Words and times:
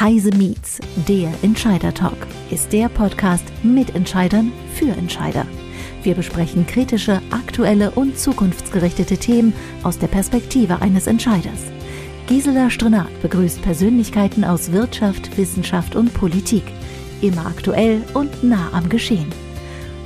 Heise 0.00 0.30
Meets, 0.30 0.80
der 1.06 1.30
Entscheider 1.42 1.92
Talk, 1.92 2.26
ist 2.50 2.72
der 2.72 2.88
Podcast 2.88 3.44
mit 3.62 3.94
Entscheidern 3.94 4.50
für 4.72 4.88
Entscheider. 4.92 5.44
Wir 6.02 6.14
besprechen 6.14 6.66
kritische, 6.66 7.20
aktuelle 7.30 7.90
und 7.90 8.18
zukunftsgerichtete 8.18 9.18
Themen 9.18 9.52
aus 9.82 9.98
der 9.98 10.06
Perspektive 10.06 10.80
eines 10.80 11.06
Entscheiders. 11.06 11.66
Gisela 12.26 12.70
Strenat 12.70 13.10
begrüßt 13.20 13.60
Persönlichkeiten 13.60 14.42
aus 14.42 14.72
Wirtschaft, 14.72 15.36
Wissenschaft 15.36 15.94
und 15.94 16.14
Politik. 16.14 16.64
Immer 17.20 17.44
aktuell 17.44 18.02
und 18.14 18.42
nah 18.42 18.70
am 18.72 18.88
Geschehen. 18.88 19.28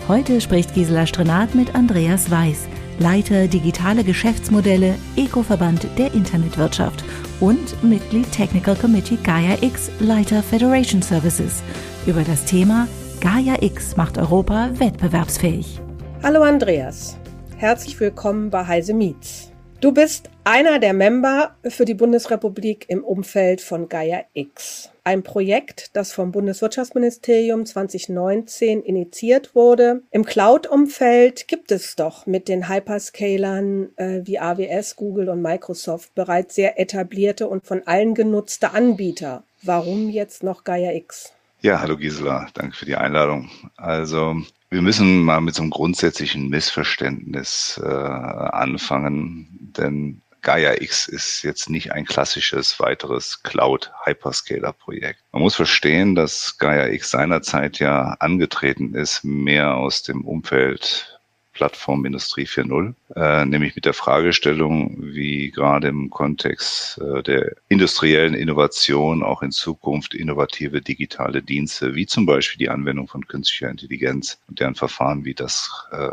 Heute 0.09 0.41
spricht 0.41 0.75
Gisela 0.75 1.07
Strenat 1.07 1.55
mit 1.55 1.77
Andreas 1.77 2.33
Weiß, 2.33 2.67
Leiter 2.99 3.47
Digitale 3.47 4.03
Geschäftsmodelle, 4.03 4.97
Eco-Verband 5.15 5.87
der 5.99 6.15
Internetwirtschaft 6.15 7.05
und 7.41 7.83
Mitglied 7.83 8.31
Technical 8.33 8.77
Committee 8.77 9.19
Gaia 9.23 9.57
X, 9.61 9.91
Leiter 10.01 10.43
Federation 10.43 11.03
Services, 11.03 11.63
über 12.07 12.23
das 12.23 12.45
Thema 12.45 12.89
Gaia 13.21 13.63
X 13.63 13.97
macht 13.97 14.19
Europa 14.19 14.71
wettbewerbsfähig. 14.75 15.81
Hallo 16.23 16.43
Andreas, 16.43 17.17
herzlich 17.57 17.99
willkommen 18.01 18.51
bei 18.51 18.67
Heise 18.67 18.95
Meets. 18.95 19.51
Du 19.81 19.93
bist 19.93 20.31
einer 20.45 20.79
der 20.79 20.95
Member 20.95 21.57
für 21.69 21.85
die 21.85 21.95
Bundesrepublik 21.95 22.87
im 22.89 23.05
Umfeld 23.05 23.61
von 23.61 23.89
Gaia 23.89 24.23
X. 24.33 24.91
Ein 25.07 25.23
Projekt, 25.23 25.95
das 25.95 26.15
vom 26.15 26.33
Bundeswirtschaftsministerium 26.33 27.67
2019 27.67 28.83
initiiert 28.83 29.55
wurde. 29.55 30.03
Im 30.11 30.25
Cloud-Umfeld 30.25 31.47
gibt 31.47 31.71
es 31.73 31.95
doch 31.95 32.25
mit 32.25 32.49
den 32.49 32.71
Hyperscalern 32.71 33.91
äh, 33.97 34.23
wie 34.25 34.39
AWS, 34.39 34.97
Google 34.97 35.29
und 35.29 35.43
Microsoft 35.43 36.15
bereits 36.15 36.55
sehr 36.55 36.81
etablierte 36.81 37.49
und 37.49 37.67
von 37.67 37.83
allen 37.87 38.15
genutzte 38.15 38.73
Anbieter. 38.73 39.45
Warum 39.63 40.09
jetzt 40.09 40.43
noch 40.43 40.65
Gaia 40.65 40.93
X? 40.93 41.35
Ja, 41.61 41.83
hallo 41.83 41.99
Gisela, 41.99 42.47
danke 42.55 42.75
für 42.75 42.87
die 42.87 42.97
Einladung. 42.97 43.51
Also 43.77 44.37
wir 44.71 44.81
müssen 44.81 45.23
mal 45.23 45.43
mit 45.43 45.55
so 45.55 45.63
einem 45.63 45.71
grundsätzlichen 45.71 46.49
Missverständnis 46.49 47.79
äh, 47.85 47.87
anfangen, 47.87 49.49
denn 49.77 50.23
Gaia 50.45 50.75
X 50.81 51.09
ist 51.09 51.43
jetzt 51.43 51.71
nicht 51.71 51.93
ein 51.93 52.05
klassisches 52.05 52.79
weiteres 52.79 53.43
Cloud-Hyperscaler-Projekt. 53.43 55.21
Man 55.33 55.41
muss 55.41 55.57
verstehen, 55.57 56.15
dass 56.15 56.59
Gaia 56.59 56.89
X 56.89 57.11
seinerzeit 57.11 57.79
ja 57.79 58.15
angetreten 58.21 58.95
ist, 58.95 59.25
mehr 59.25 59.75
aus 59.75 60.03
dem 60.03 60.23
Umfeld 60.25 61.14
Plattform 61.55 62.05
Industrie 62.05 62.45
4.0, 62.45 62.95
äh, 63.17 63.47
nämlich 63.47 63.75
mit 63.75 63.87
der 63.87 63.95
Fragestellung, 63.95 64.97
wie 65.01 65.51
gerade 65.51 65.89
im 65.89 66.11
Kontext 66.11 66.99
äh, 66.99 67.23
der 67.23 67.55
industriellen 67.69 68.35
Innovation 68.35 69.23
auch 69.23 69.43
in 69.43 69.53
Zukunft 69.53 70.15
innovative 70.15 70.83
digitale 70.83 71.43
Dienste, 71.43 71.95
wie 71.95 72.07
zum 72.07 72.27
Beispiel 72.27 72.59
die 72.59 72.69
Anwendung 72.69 73.09
von 73.09 73.27
künstlicher 73.27 73.71
Intelligenz 73.71 74.39
und 74.49 74.61
deren 74.61 74.75
Verfahren, 74.75 75.25
wie 75.25 75.35
das 75.35 75.89
äh, 75.93 76.11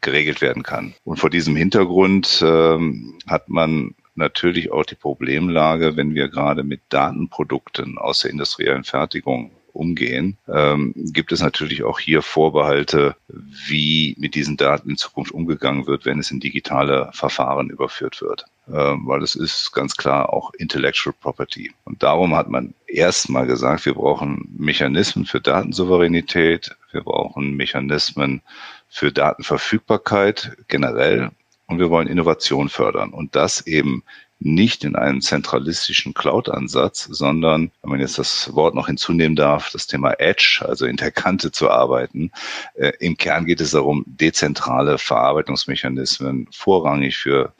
geregelt 0.00 0.40
werden 0.40 0.62
kann. 0.62 0.94
Und 1.04 1.18
vor 1.18 1.30
diesem 1.30 1.56
Hintergrund 1.56 2.42
ähm, 2.46 3.18
hat 3.26 3.48
man 3.48 3.94
natürlich 4.14 4.70
auch 4.70 4.84
die 4.84 4.94
Problemlage, 4.94 5.96
wenn 5.96 6.14
wir 6.14 6.28
gerade 6.28 6.62
mit 6.62 6.82
Datenprodukten 6.90 7.98
aus 7.98 8.20
der 8.20 8.30
industriellen 8.30 8.84
Fertigung 8.84 9.50
umgehen, 9.72 10.38
ähm, 10.48 10.92
gibt 10.96 11.32
es 11.32 11.40
natürlich 11.40 11.82
auch 11.82 11.98
hier 11.98 12.22
Vorbehalte, 12.22 13.16
wie 13.28 14.14
mit 14.18 14.34
diesen 14.34 14.56
Daten 14.56 14.90
in 14.90 14.96
Zukunft 14.96 15.32
umgegangen 15.32 15.86
wird, 15.86 16.04
wenn 16.04 16.18
es 16.18 16.30
in 16.30 16.40
digitale 16.40 17.10
Verfahren 17.12 17.70
überführt 17.70 18.20
wird. 18.20 18.44
Ähm, 18.72 19.02
weil 19.06 19.22
es 19.22 19.34
ist 19.34 19.72
ganz 19.72 19.96
klar 19.96 20.32
auch 20.32 20.52
Intellectual 20.54 21.14
Property. 21.20 21.72
Und 21.84 22.02
darum 22.02 22.36
hat 22.36 22.48
man 22.48 22.74
erstmal 22.86 23.46
gesagt, 23.46 23.86
wir 23.86 23.94
brauchen 23.94 24.48
Mechanismen 24.56 25.26
für 25.26 25.40
Datensouveränität, 25.40 26.76
wir 26.92 27.02
brauchen 27.02 27.56
Mechanismen 27.56 28.40
für 28.88 29.10
Datenverfügbarkeit 29.10 30.56
generell 30.68 31.30
und 31.66 31.80
wir 31.80 31.90
wollen 31.90 32.06
Innovation 32.06 32.68
fördern. 32.68 33.10
Und 33.10 33.34
das 33.34 33.66
eben 33.66 34.04
nicht 34.44 34.84
in 34.84 34.96
einen 34.96 35.20
zentralistischen 35.20 36.14
Cloud-Ansatz, 36.14 37.04
sondern, 37.10 37.70
wenn 37.82 37.90
man 37.90 38.00
jetzt 38.00 38.18
das 38.18 38.54
Wort 38.54 38.74
noch 38.74 38.86
hinzunehmen 38.86 39.36
darf, 39.36 39.70
das 39.70 39.86
Thema 39.86 40.12
Edge, 40.18 40.64
also 40.66 40.86
in 40.86 40.96
der 40.96 41.10
Kante 41.10 41.52
zu 41.52 41.70
arbeiten. 41.70 42.30
Äh, 42.74 42.92
Im 43.00 43.16
Kern 43.16 43.46
geht 43.46 43.60
es 43.60 43.72
darum, 43.72 44.04
dezentrale 44.06 44.98
Verarbeitungsmechanismen 44.98 46.48
vorrangig 46.52 47.16
für 47.16 47.52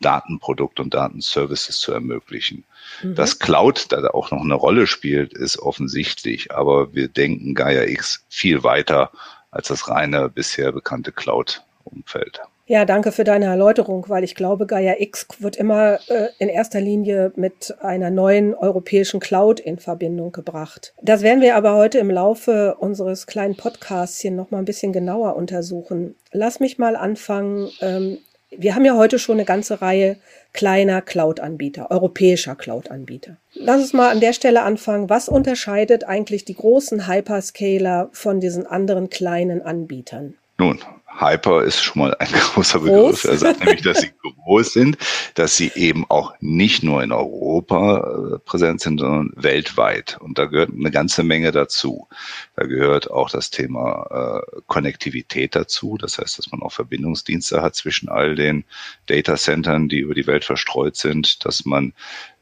Datenprodukte 0.00 0.82
und 0.82 0.94
Datenservices 0.94 1.78
zu 1.78 1.92
ermöglichen. 1.92 2.64
Mhm. 3.02 3.14
Dass 3.14 3.38
Cloud 3.38 3.86
da 3.90 4.06
auch 4.08 4.30
noch 4.30 4.42
eine 4.42 4.54
Rolle 4.54 4.86
spielt, 4.86 5.32
ist 5.34 5.58
offensichtlich, 5.58 6.52
aber 6.52 6.94
wir 6.94 7.08
denken 7.08 7.54
Gaia 7.54 7.84
X 7.84 8.24
viel 8.28 8.62
weiter 8.64 9.10
als 9.50 9.68
das 9.68 9.88
reine 9.88 10.28
bisher 10.28 10.72
bekannte 10.72 11.12
Cloud-Umfeld. 11.12 12.40
Ja, 12.70 12.84
danke 12.84 13.10
für 13.10 13.24
deine 13.24 13.46
Erläuterung, 13.46 14.04
weil 14.06 14.22
ich 14.22 14.36
glaube, 14.36 14.64
Gaia 14.64 14.94
X 15.00 15.26
wird 15.40 15.56
immer 15.56 15.98
äh, 16.06 16.28
in 16.38 16.48
erster 16.48 16.80
Linie 16.80 17.32
mit 17.34 17.74
einer 17.80 18.10
neuen 18.10 18.54
europäischen 18.54 19.18
Cloud 19.18 19.58
in 19.58 19.80
Verbindung 19.80 20.30
gebracht. 20.30 20.94
Das 21.02 21.22
werden 21.22 21.40
wir 21.40 21.56
aber 21.56 21.74
heute 21.74 21.98
im 21.98 22.12
Laufe 22.12 22.76
unseres 22.78 23.26
kleinen 23.26 23.56
Podcasts 23.56 24.20
hier 24.20 24.30
nochmal 24.30 24.62
ein 24.62 24.66
bisschen 24.66 24.92
genauer 24.92 25.34
untersuchen. 25.34 26.14
Lass 26.30 26.60
mich 26.60 26.78
mal 26.78 26.94
anfangen. 26.94 27.70
Ähm, 27.80 28.18
wir 28.56 28.76
haben 28.76 28.84
ja 28.84 28.94
heute 28.94 29.18
schon 29.18 29.38
eine 29.38 29.44
ganze 29.44 29.82
Reihe 29.82 30.16
kleiner 30.52 31.02
Cloud-Anbieter, 31.02 31.90
europäischer 31.90 32.54
Cloud-Anbieter. 32.54 33.36
Lass 33.54 33.80
uns 33.80 33.92
mal 33.94 34.10
an 34.10 34.20
der 34.20 34.32
Stelle 34.32 34.62
anfangen. 34.62 35.10
Was 35.10 35.28
unterscheidet 35.28 36.04
eigentlich 36.04 36.44
die 36.44 36.54
großen 36.54 37.08
Hyperscaler 37.08 38.10
von 38.12 38.38
diesen 38.38 38.64
anderen 38.64 39.10
kleinen 39.10 39.60
Anbietern? 39.60 40.34
Nun, 40.58 40.78
Hyper 41.20 41.62
ist 41.64 41.82
schon 41.82 42.02
mal 42.02 42.14
ein 42.18 42.32
großer 42.54 42.80
Begriff. 42.80 43.24
Er 43.24 43.36
sagt 43.36 43.60
nämlich, 43.60 43.82
dass 43.82 44.00
sie 44.00 44.10
groß 44.22 44.72
sind, 44.72 44.96
dass 45.34 45.56
sie 45.56 45.70
eben 45.74 46.06
auch 46.08 46.34
nicht 46.40 46.82
nur 46.82 47.02
in 47.02 47.12
Europa 47.12 48.34
äh, 48.34 48.38
präsent 48.38 48.80
sind, 48.80 49.00
sondern 49.00 49.32
weltweit. 49.36 50.18
Und 50.20 50.38
da 50.38 50.46
gehört 50.46 50.70
eine 50.70 50.90
ganze 50.90 51.22
Menge 51.22 51.52
dazu. 51.52 52.08
Da 52.56 52.66
gehört 52.66 53.10
auch 53.10 53.30
das 53.30 53.50
Thema 53.50 54.42
äh, 54.42 54.60
Konnektivität 54.66 55.54
dazu. 55.54 55.96
Das 55.98 56.18
heißt, 56.18 56.38
dass 56.38 56.50
man 56.50 56.62
auch 56.62 56.72
Verbindungsdienste 56.72 57.60
hat 57.62 57.74
zwischen 57.74 58.08
all 58.08 58.34
den 58.34 58.64
Data 59.06 59.36
Centern, 59.36 59.88
die 59.88 59.98
über 59.98 60.14
die 60.14 60.26
Welt 60.26 60.44
verstreut 60.44 60.96
sind, 60.96 61.44
dass 61.44 61.64
man 61.64 61.92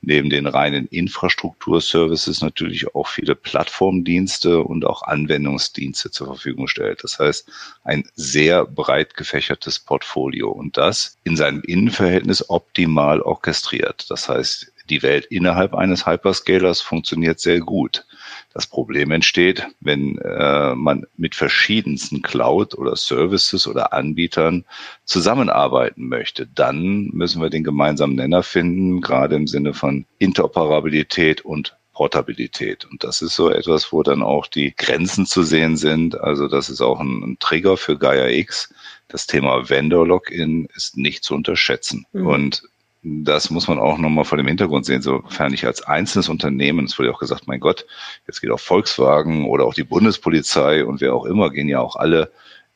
neben 0.01 0.31
den 0.31 0.47
reinen 0.47 0.87
Infrastrukturservices 0.87 2.41
natürlich 2.41 2.95
auch 2.95 3.09
viele 3.09 3.35
Plattformdienste 3.35 4.63
und 4.63 4.85
auch 4.85 5.03
Anwendungsdienste 5.03 6.11
zur 6.11 6.29
Verfügung 6.29 6.69
stellt. 6.69 7.03
Das 7.03 7.19
heißt, 7.19 7.51
ein 7.85 8.09
sehr 8.15 8.65
breit 8.65 9.15
gefächertes 9.15 9.81
Portfolio 9.81 10.51
und 10.51 10.77
das 10.77 11.19
in 11.25 11.37
seinem 11.37 11.63
Innenverhältnis 11.63 12.49
optimal 12.49 13.21
orchestriert. 13.21 14.07
Das 14.11 14.29
heißt, 14.29 14.73
die 14.89 15.03
Welt 15.03 15.27
innerhalb 15.27 15.75
eines 15.75 16.07
Hyperscalers 16.07 16.81
funktioniert 16.81 17.41
sehr 17.41 17.61
gut. 17.61 18.07
Das 18.53 18.67
Problem 18.67 19.11
entsteht, 19.11 19.67
wenn 19.81 20.19
äh, 20.19 20.75
man 20.75 21.07
mit 21.17 21.35
verschiedensten 21.35 22.23
Cloud 22.23 22.75
oder 22.75 22.97
Services 22.97 23.67
oder 23.67 23.93
Anbietern 23.93 24.65
zusammenarbeiten 25.05 26.09
möchte. 26.09 26.47
Dann 26.47 27.11
müssen 27.13 27.41
wir 27.41 27.51
den 27.51 27.65
gemeinsamen 27.65 28.17
Nenner 28.17 28.43
finden, 28.43 29.01
gerade 29.01 29.37
im 29.37 29.47
Sinne 29.47 29.75
von 29.75 30.07
Interoperabilität 30.19 31.45
und 31.45 31.77
Portabilität. 31.99 32.85
Und 32.85 33.03
das 33.03 33.23
ist 33.23 33.35
so 33.35 33.51
etwas, 33.51 33.93
wo 33.93 34.05
dann 34.05 34.23
auch 34.23 34.47
die 34.47 34.73
Grenzen 34.77 35.27
zu 35.27 35.43
sehen 35.43 35.77
sind. 35.77 36.21
Also 36.21 36.47
das 36.47 36.71
ist 36.71 36.81
auch 36.81 37.01
ein, 37.01 37.25
ein 37.25 37.37
Trigger 37.41 37.77
für 37.77 37.99
Gaia 37.99 38.29
X. 38.29 38.73
Das 39.09 39.27
Thema 39.27 39.69
Vendor-Login 39.69 40.69
ist 40.77 40.97
nicht 40.97 41.25
zu 41.25 41.35
unterschätzen. 41.35 42.07
Mhm. 42.13 42.27
Und 42.27 42.63
das 43.03 43.51
muss 43.51 43.69
man 43.69 43.79
auch 43.79 43.99
nochmal 43.99 44.25
vor 44.25 44.39
dem 44.39 44.49
Hintergrund 44.49 44.85
sehen, 44.85 45.03
sofern 45.03 45.55
ich 45.55 45.65
als 45.65 45.83
einzelnes 45.83 46.29
Unternehmen, 46.29 46.87
es 46.87 46.99
wurde 46.99 47.09
ja 47.09 47.15
auch 47.15 47.21
gesagt, 47.21 47.47
mein 47.47 47.61
Gott, 47.61 47.87
jetzt 48.27 48.41
geht 48.41 48.51
auch 48.51 48.61
Volkswagen 48.61 49.47
oder 49.47 49.65
auch 49.65 49.75
die 49.75 49.85
Bundespolizei 49.85 50.85
und 50.85 51.01
wer 51.01 51.15
auch 51.15 51.25
immer, 51.25 51.51
gehen 51.51 51.69
ja 51.69 51.81
auch 51.81 51.97
alle 51.97 52.33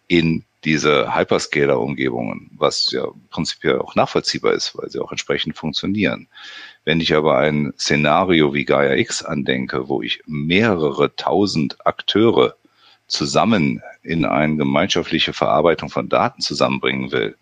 in 0.06 0.44
diese 0.64 1.16
Hyperscaler-Umgebungen, 1.16 2.50
was 2.56 2.92
ja 2.92 3.06
prinzipiell 3.30 3.80
auch 3.80 3.96
nachvollziehbar 3.96 4.52
ist, 4.52 4.76
weil 4.78 4.90
sie 4.90 5.00
auch 5.00 5.10
entsprechend 5.10 5.56
funktionieren. 5.56 6.28
Wenn 6.84 7.00
ich 7.00 7.14
aber 7.14 7.38
ein 7.38 7.72
Szenario 7.76 8.54
wie 8.54 8.64
Gaia 8.64 8.94
X 8.94 9.24
andenke, 9.24 9.88
wo 9.88 10.02
ich 10.02 10.22
mehrere 10.26 11.16
tausend 11.16 11.84
Akteure 11.84 12.54
zusammen 13.08 13.82
in 14.02 14.24
eine 14.24 14.56
gemeinschaftliche 14.56 15.32
Verarbeitung 15.32 15.88
von 15.88 16.08
Daten 16.08 16.40
zusammenbringen 16.40 17.10
will, 17.10 17.36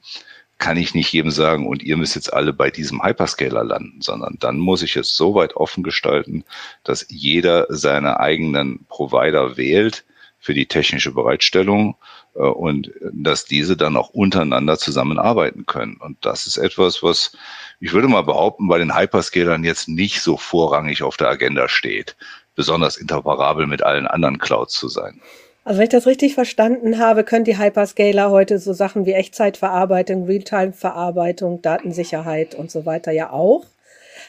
kann 0.61 0.77
ich 0.77 0.95
nicht 0.95 1.12
jedem 1.12 1.31
sagen, 1.31 1.67
und 1.67 1.83
ihr 1.83 1.97
müsst 1.97 2.15
jetzt 2.15 2.33
alle 2.33 2.53
bei 2.53 2.71
diesem 2.71 3.03
Hyperscaler 3.03 3.65
landen, 3.65 4.01
sondern 4.01 4.37
dann 4.39 4.59
muss 4.59 4.83
ich 4.83 4.95
es 4.95 5.17
so 5.17 5.35
weit 5.35 5.57
offen 5.57 5.83
gestalten, 5.83 6.45
dass 6.85 7.07
jeder 7.09 7.67
seine 7.71 8.21
eigenen 8.21 8.85
Provider 8.89 9.57
wählt 9.57 10.05
für 10.39 10.55
die 10.55 10.67
technische 10.67 11.12
Bereitstellung 11.12 11.97
äh, 12.35 12.41
und 12.41 12.93
dass 13.12 13.47
diese 13.47 13.77
dann 13.77 13.97
auch 13.97 14.11
untereinander 14.11 14.79
zusammenarbeiten 14.79 15.67
können. 15.67 15.97
Und 15.97 16.25
das 16.25 16.47
ist 16.47 16.59
etwas, 16.59 17.03
was 17.03 17.37
ich 17.81 17.93
würde 17.93 18.09
mal 18.09 18.23
behaupten, 18.23 18.69
bei 18.69 18.79
den 18.79 18.97
Hyperscalern 18.97 19.65
jetzt 19.65 19.89
nicht 19.89 20.21
so 20.21 20.37
vorrangig 20.37 21.03
auf 21.03 21.17
der 21.17 21.29
Agenda 21.29 21.69
steht 21.69 22.17
besonders 22.55 22.99
interoperabel 22.99 23.67
mit 23.67 23.83
allen 23.83 24.07
anderen 24.07 24.37
Clouds 24.37 24.75
zu 24.75 24.89
sein. 24.89 25.23
Also 25.65 25.79
wenn 25.79 25.85
ich 25.85 25.91
das 25.91 26.07
richtig 26.07 26.35
verstanden 26.35 26.99
habe, 26.99 27.23
können 27.23 27.45
die 27.45 27.59
Hyperscaler 27.59 28.31
heute 28.31 28.59
so 28.59 28.73
Sachen 28.73 29.05
wie 29.05 29.12
Echtzeitverarbeitung, 29.12 30.25
Realtime-Verarbeitung, 30.25 31.61
Datensicherheit 31.61 32.55
und 32.55 32.71
so 32.71 32.87
weiter 32.87 33.12
ja 33.12 33.31
auch. 33.31 33.67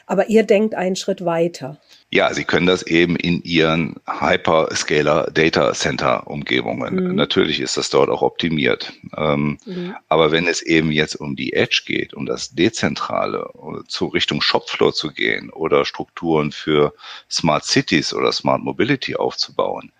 Aber 0.07 0.29
ihr 0.29 0.43
denkt 0.43 0.75
einen 0.75 0.95
Schritt 0.95 1.23
weiter. 1.23 1.77
Ja, 2.09 2.33
Sie 2.33 2.43
können 2.43 2.65
das 2.65 2.83
eben 2.83 3.15
in 3.15 3.41
Ihren 3.43 3.95
Hyperscaler 4.05 5.31
Data 5.31 5.71
Center 5.73 6.27
Umgebungen. 6.27 6.95
Mhm. 6.95 7.15
Natürlich 7.15 7.61
ist 7.61 7.77
das 7.77 7.89
dort 7.89 8.09
auch 8.09 8.21
optimiert. 8.21 8.91
Ähm, 9.15 9.57
mhm. 9.65 9.95
Aber 10.09 10.33
wenn 10.33 10.47
es 10.47 10.61
eben 10.61 10.91
jetzt 10.91 11.15
um 11.15 11.37
die 11.37 11.53
Edge 11.53 11.83
geht, 11.85 12.13
um 12.13 12.25
das 12.25 12.49
Dezentrale, 12.51 13.49
zu 13.87 14.07
Richtung 14.07 14.41
Shopfloor 14.41 14.93
zu 14.93 15.13
gehen 15.13 15.49
oder 15.49 15.85
Strukturen 15.85 16.51
für 16.51 16.93
Smart 17.29 17.63
Cities 17.63 18.13
oder 18.13 18.33
Smart 18.33 18.61
Mobility 18.61 19.15
aufzubauen, 19.15 19.93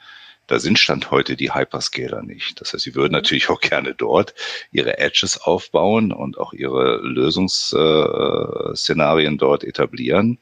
da 0.51 0.59
sind 0.59 0.77
Stand 0.77 1.09
heute 1.11 1.37
die 1.37 1.53
Hyperscaler 1.53 2.23
nicht. 2.23 2.59
Das 2.59 2.73
heißt, 2.73 2.83
sie 2.83 2.93
würden 2.93 3.13
mhm. 3.13 3.19
natürlich 3.19 3.49
auch 3.49 3.61
gerne 3.61 3.95
dort 3.95 4.33
ihre 4.71 4.97
Edges 4.97 5.39
aufbauen 5.39 6.11
und 6.11 6.37
auch 6.37 6.51
ihre 6.51 6.97
Lösungsszenarien 6.97 9.37
dort 9.37 9.63
etablieren. 9.63 10.39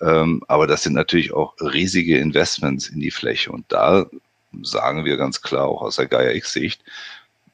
Ähm, 0.00 0.42
aber 0.48 0.66
das 0.66 0.82
sind 0.82 0.94
natürlich 0.94 1.32
auch 1.32 1.54
riesige 1.60 2.18
Investments 2.18 2.88
in 2.88 2.98
die 2.98 3.12
Fläche. 3.12 3.52
Und 3.52 3.64
da 3.68 4.06
sagen 4.62 5.04
wir 5.04 5.16
ganz 5.16 5.40
klar 5.40 5.66
auch 5.66 5.82
aus 5.82 5.94
der 5.96 6.06
Gaia 6.06 6.30
X-Sicht, 6.32 6.82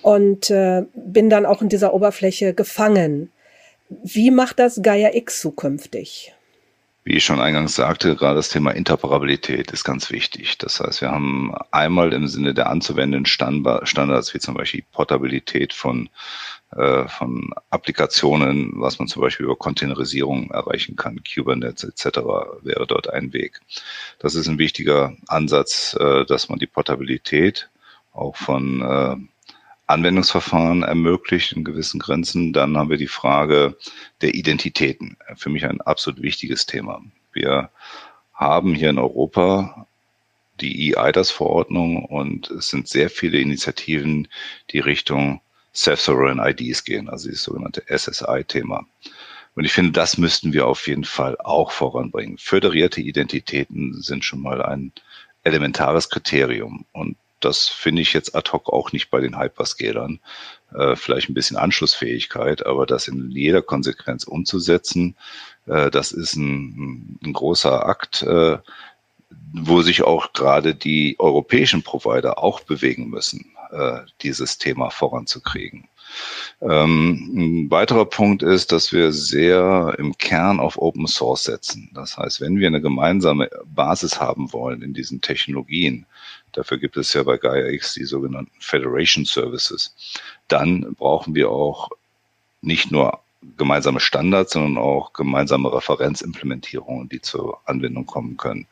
und 0.02 0.50
äh, 0.50 0.82
bin 0.94 1.30
dann 1.30 1.46
auch 1.46 1.62
in 1.62 1.68
dieser 1.68 1.94
Oberfläche 1.94 2.54
gefangen. 2.54 3.30
Wie 4.02 4.30
macht 4.30 4.58
das 4.58 4.80
Gaia 4.82 5.14
X 5.14 5.40
zukünftig? 5.40 6.32
Wie 7.06 7.16
ich 7.18 7.24
schon 7.24 7.38
eingangs 7.38 7.74
sagte, 7.74 8.16
gerade 8.16 8.36
das 8.36 8.48
Thema 8.48 8.70
Interoperabilität 8.70 9.70
ist 9.72 9.84
ganz 9.84 10.10
wichtig. 10.10 10.56
Das 10.56 10.80
heißt, 10.80 11.02
wir 11.02 11.10
haben 11.10 11.54
einmal 11.70 12.14
im 12.14 12.28
Sinne 12.28 12.54
der 12.54 12.70
anzuwendenden 12.70 13.26
Standards, 13.26 14.32
wie 14.32 14.38
zum 14.38 14.54
Beispiel 14.54 14.84
Portabilität 14.90 15.74
von, 15.74 16.08
äh, 16.74 17.06
von 17.08 17.50
Applikationen, 17.68 18.72
was 18.76 18.98
man 18.98 19.06
zum 19.06 19.20
Beispiel 19.20 19.44
über 19.44 19.56
Containerisierung 19.56 20.50
erreichen 20.50 20.96
kann, 20.96 21.20
Kubernetes 21.22 21.84
etc. 21.84 22.20
wäre 22.62 22.86
dort 22.86 23.10
ein 23.10 23.34
Weg. 23.34 23.60
Das 24.18 24.34
ist 24.34 24.48
ein 24.48 24.58
wichtiger 24.58 25.14
Ansatz, 25.26 25.94
äh, 26.00 26.24
dass 26.24 26.48
man 26.48 26.58
die 26.58 26.66
Portabilität 26.66 27.68
auch 28.12 28.36
von 28.36 28.80
äh, 28.80 29.16
Anwendungsverfahren 29.86 30.82
ermöglicht 30.82 31.52
in 31.52 31.64
gewissen 31.64 32.00
Grenzen. 32.00 32.52
Dann 32.52 32.76
haben 32.76 32.90
wir 32.90 32.96
die 32.96 33.06
Frage 33.06 33.76
der 34.22 34.34
Identitäten. 34.34 35.16
Für 35.36 35.50
mich 35.50 35.66
ein 35.66 35.80
absolut 35.80 36.22
wichtiges 36.22 36.66
Thema. 36.66 37.02
Wir 37.32 37.70
haben 38.32 38.74
hier 38.74 38.90
in 38.90 38.98
Europa 38.98 39.86
die 40.60 40.96
EIDAS-Verordnung 40.96 42.04
und 42.04 42.50
es 42.50 42.68
sind 42.68 42.88
sehr 42.88 43.10
viele 43.10 43.38
Initiativen, 43.38 44.28
die 44.70 44.78
Richtung 44.78 45.40
Self-Sovereign 45.74 46.38
IDs 46.38 46.84
gehen, 46.84 47.08
also 47.08 47.28
das 47.28 47.42
sogenannte 47.42 47.82
SSI-Thema. 47.88 48.86
Und 49.56 49.64
ich 49.64 49.72
finde, 49.72 49.92
das 49.92 50.18
müssten 50.18 50.52
wir 50.52 50.66
auf 50.66 50.86
jeden 50.86 51.04
Fall 51.04 51.36
auch 51.38 51.70
voranbringen. 51.70 52.38
Föderierte 52.38 53.00
Identitäten 53.00 54.00
sind 54.00 54.24
schon 54.24 54.40
mal 54.40 54.62
ein 54.62 54.92
elementares 55.42 56.10
Kriterium. 56.10 56.86
Und 56.92 57.16
das 57.44 57.68
finde 57.68 58.02
ich 58.02 58.12
jetzt 58.12 58.34
ad 58.34 58.50
hoc 58.52 58.72
auch 58.72 58.92
nicht 58.92 59.10
bei 59.10 59.20
den 59.20 59.38
Hyperscalern. 59.38 60.20
Äh, 60.74 60.96
vielleicht 60.96 61.28
ein 61.28 61.34
bisschen 61.34 61.56
Anschlussfähigkeit, 61.56 62.66
aber 62.66 62.86
das 62.86 63.08
in 63.08 63.30
jeder 63.30 63.62
Konsequenz 63.62 64.24
umzusetzen, 64.24 65.16
äh, 65.66 65.90
das 65.90 66.12
ist 66.12 66.34
ein, 66.36 67.18
ein 67.22 67.32
großer 67.32 67.86
Akt, 67.86 68.22
äh, 68.22 68.58
wo 69.52 69.82
sich 69.82 70.02
auch 70.02 70.32
gerade 70.32 70.74
die 70.74 71.16
europäischen 71.18 71.82
Provider 71.82 72.38
auch 72.42 72.60
bewegen 72.60 73.08
müssen, 73.08 73.54
äh, 73.70 74.00
dieses 74.22 74.58
Thema 74.58 74.90
voranzukriegen. 74.90 75.88
Ähm, 76.60 77.66
ein 77.66 77.70
weiterer 77.70 78.04
Punkt 78.04 78.42
ist, 78.42 78.72
dass 78.72 78.92
wir 78.92 79.12
sehr 79.12 79.94
im 79.98 80.16
Kern 80.16 80.60
auf 80.60 80.78
Open 80.78 81.06
Source 81.06 81.44
setzen. 81.44 81.90
Das 81.94 82.16
heißt, 82.16 82.40
wenn 82.40 82.58
wir 82.58 82.68
eine 82.68 82.80
gemeinsame 82.80 83.50
Basis 83.66 84.20
haben 84.20 84.52
wollen 84.52 84.82
in 84.82 84.94
diesen 84.94 85.20
Technologien, 85.20 86.06
dafür 86.54 86.78
gibt 86.78 86.96
es 86.96 87.12
ja 87.12 87.22
bei 87.22 87.36
Gaia 87.36 87.68
X 87.68 87.94
die 87.94 88.04
sogenannten 88.04 88.52
Federation 88.60 89.24
Services, 89.24 89.94
dann 90.48 90.94
brauchen 90.94 91.34
wir 91.34 91.50
auch 91.50 91.90
nicht 92.62 92.90
nur 92.90 93.20
gemeinsame 93.56 94.00
Standards, 94.00 94.52
sondern 94.54 94.82
auch 94.82 95.12
gemeinsame 95.12 95.72
Referenzimplementierungen, 95.72 97.08
die 97.08 97.20
zur 97.20 97.60
Anwendung 97.66 98.06
kommen 98.06 98.36
können. 98.36 98.66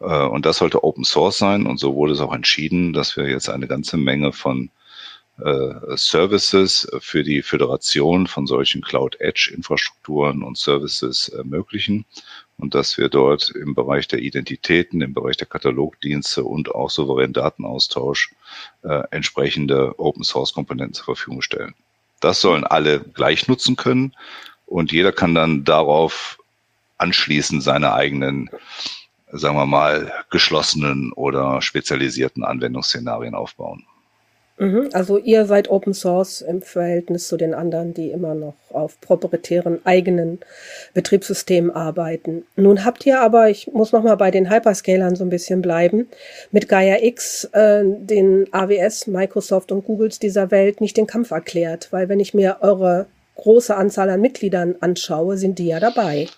Äh, 0.00 0.04
und 0.26 0.46
das 0.46 0.58
sollte 0.58 0.84
Open 0.84 1.04
Source 1.04 1.38
sein. 1.38 1.66
Und 1.66 1.78
so 1.78 1.94
wurde 1.94 2.12
es 2.12 2.20
auch 2.20 2.32
entschieden, 2.32 2.92
dass 2.92 3.16
wir 3.16 3.28
jetzt 3.28 3.48
eine 3.48 3.66
ganze 3.66 3.96
Menge 3.96 4.32
von 4.32 4.70
äh, 5.38 5.96
Services 5.96 6.88
für 7.00 7.22
die 7.22 7.42
Föderation 7.42 8.26
von 8.26 8.46
solchen 8.46 8.80
Cloud 8.80 9.20
Edge 9.20 9.52
Infrastrukturen 9.54 10.42
und 10.42 10.56
Services 10.56 11.28
ermöglichen 11.28 12.06
und 12.58 12.74
dass 12.74 12.96
wir 12.96 13.08
dort 13.08 13.50
im 13.50 13.74
Bereich 13.74 14.08
der 14.08 14.20
Identitäten, 14.20 15.00
im 15.00 15.12
Bereich 15.12 15.36
der 15.36 15.46
Katalogdienste 15.46 16.44
und 16.44 16.74
auch 16.74 16.90
souveränen 16.90 17.32
Datenaustausch 17.32 18.34
äh, 18.82 19.02
entsprechende 19.10 19.98
Open 19.98 20.24
Source 20.24 20.54
Komponenten 20.54 20.94
zur 20.94 21.04
Verfügung 21.04 21.42
stellen. 21.42 21.74
Das 22.20 22.40
sollen 22.40 22.64
alle 22.64 23.00
gleich 23.00 23.46
nutzen 23.46 23.76
können 23.76 24.14
und 24.64 24.90
jeder 24.90 25.12
kann 25.12 25.34
dann 25.34 25.64
darauf 25.64 26.38
anschließend 26.98 27.62
seine 27.62 27.92
eigenen, 27.92 28.50
sagen 29.30 29.56
wir 29.56 29.66
mal, 29.66 30.12
geschlossenen 30.30 31.12
oder 31.12 31.60
spezialisierten 31.60 32.42
Anwendungsszenarien 32.42 33.34
aufbauen. 33.34 33.84
Mhm, 34.58 34.88
also 34.92 35.18
ihr 35.18 35.44
seid 35.44 35.68
Open 35.68 35.92
Source 35.92 36.40
im 36.40 36.62
Verhältnis 36.62 37.28
zu 37.28 37.36
den 37.36 37.52
anderen, 37.52 37.92
die 37.92 38.10
immer 38.10 38.34
noch 38.34 38.54
auf 38.70 38.98
proprietären 39.00 39.80
eigenen 39.84 40.38
Betriebssystemen 40.94 41.70
arbeiten. 41.70 42.46
Nun 42.56 42.84
habt 42.84 43.04
ihr 43.04 43.20
aber, 43.20 43.50
ich 43.50 43.70
muss 43.72 43.92
noch 43.92 44.02
mal 44.02 44.14
bei 44.16 44.30
den 44.30 44.50
Hyperscalern 44.50 45.14
so 45.14 45.24
ein 45.24 45.30
bisschen 45.30 45.60
bleiben, 45.60 46.08
mit 46.52 46.68
Gaia 46.68 47.02
X 47.02 47.44
äh, 47.52 47.82
den 47.84 48.46
AWS, 48.52 49.08
Microsoft 49.08 49.72
und 49.72 49.84
Googles 49.84 50.18
dieser 50.18 50.50
Welt 50.50 50.80
nicht 50.80 50.96
den 50.96 51.06
Kampf 51.06 51.32
erklärt, 51.32 51.88
weil 51.90 52.08
wenn 52.08 52.20
ich 52.20 52.32
mir 52.32 52.58
eure 52.60 53.06
große 53.34 53.76
Anzahl 53.76 54.08
an 54.08 54.22
Mitgliedern 54.22 54.76
anschaue, 54.80 55.36
sind 55.36 55.58
die 55.58 55.66
ja 55.66 55.80
dabei. 55.80 56.28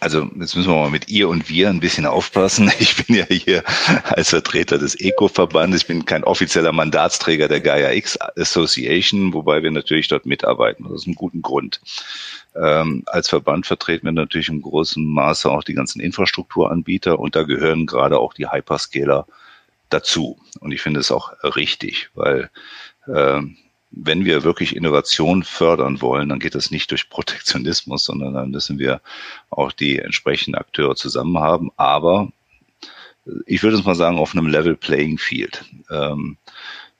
Also 0.00 0.22
jetzt 0.40 0.56
müssen 0.56 0.70
wir 0.70 0.80
mal 0.80 0.90
mit 0.90 1.08
ihr 1.08 1.28
und 1.28 1.50
wir 1.50 1.68
ein 1.68 1.80
bisschen 1.80 2.06
aufpassen. 2.06 2.72
Ich 2.80 3.04
bin 3.04 3.16
ja 3.16 3.26
hier 3.28 3.62
als 4.04 4.30
Vertreter 4.30 4.78
des 4.78 4.94
ECO-Verbandes. 4.98 5.82
Ich 5.82 5.86
bin 5.86 6.06
kein 6.06 6.24
offizieller 6.24 6.72
Mandatsträger 6.72 7.46
der 7.46 7.60
Gaia 7.60 7.92
X 7.92 8.18
Association, 8.36 9.34
wobei 9.34 9.62
wir 9.62 9.70
natürlich 9.70 10.08
dort 10.08 10.24
mitarbeiten. 10.24 10.84
Das 10.84 11.02
ist 11.02 11.06
ein 11.06 11.14
guten 11.14 11.42
Grund. 11.42 11.80
Ähm, 12.56 13.02
als 13.06 13.28
Verband 13.28 13.66
vertreten 13.66 14.06
wir 14.06 14.12
natürlich 14.12 14.48
im 14.48 14.62
großen 14.62 15.04
Maße 15.04 15.50
auch 15.50 15.62
die 15.62 15.74
ganzen 15.74 16.00
Infrastrukturanbieter 16.00 17.18
und 17.18 17.36
da 17.36 17.42
gehören 17.42 17.86
gerade 17.86 18.18
auch 18.18 18.32
die 18.32 18.50
Hyperscaler 18.50 19.26
dazu. 19.90 20.38
Und 20.60 20.72
ich 20.72 20.80
finde 20.80 21.00
es 21.00 21.12
auch 21.12 21.32
richtig, 21.56 22.08
weil 22.14 22.50
ähm, 23.06 23.56
wenn 23.90 24.24
wir 24.24 24.44
wirklich 24.44 24.76
Innovation 24.76 25.42
fördern 25.42 26.00
wollen, 26.00 26.28
dann 26.28 26.38
geht 26.38 26.54
das 26.54 26.70
nicht 26.70 26.90
durch 26.90 27.10
Protektionismus, 27.10 28.04
sondern 28.04 28.34
dann 28.34 28.50
müssen 28.50 28.78
wir 28.78 29.00
auch 29.50 29.72
die 29.72 29.98
entsprechenden 29.98 30.58
Akteure 30.58 30.94
zusammen 30.94 31.38
haben. 31.38 31.70
Aber 31.76 32.30
ich 33.46 33.62
würde 33.62 33.76
es 33.76 33.84
mal 33.84 33.94
sagen, 33.94 34.18
auf 34.18 34.34
einem 34.34 34.46
Level 34.46 34.76
Playing 34.76 35.18
Field. 35.18 35.64
Ähm, 35.90 36.36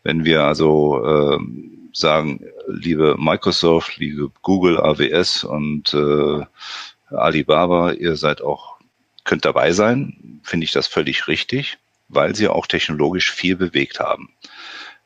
wenn 0.03 0.25
wir 0.25 0.45
also 0.45 1.05
ähm, 1.05 1.91
sagen, 1.93 2.41
liebe 2.67 3.17
Microsoft, 3.19 3.99
liebe 3.99 4.31
Google, 4.43 4.79
AWS 4.81 5.45
und 5.45 5.95
äh, 5.95 6.45
Alibaba, 7.15 7.93
ihr 7.93 8.17
seid 8.17 8.43
auch, 8.43 8.79
könnt 9.25 9.45
dabei 9.45 9.73
sein, 9.73 10.41
finde 10.43 10.65
ich 10.65 10.73
das 10.73 10.87
völlig 10.87 11.29
richtig, 11.29 11.79
weil 12.09 12.35
sie 12.35 12.49
auch 12.49 12.67
technologisch 12.67 13.31
viel 13.31 13.57
bewegt 13.57 14.01
haben. 14.01 14.31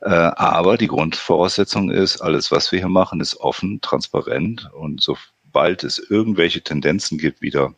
Äh, 0.05 0.11
aber 0.11 0.77
die 0.77 0.87
Grundvoraussetzung 0.87 1.91
ist, 1.91 2.21
alles, 2.21 2.53
was 2.53 2.71
wir 2.71 2.79
hier 2.79 2.89
machen, 2.89 3.21
ist 3.21 3.41
offen, 3.41 3.81
transparent 3.81 4.71
und 4.75 5.01
sobald 5.01 5.83
es 5.83 5.99
irgendwelche 5.99 6.61
Tendenzen 6.61 7.17
gibt, 7.17 7.41
wieder 7.41 7.75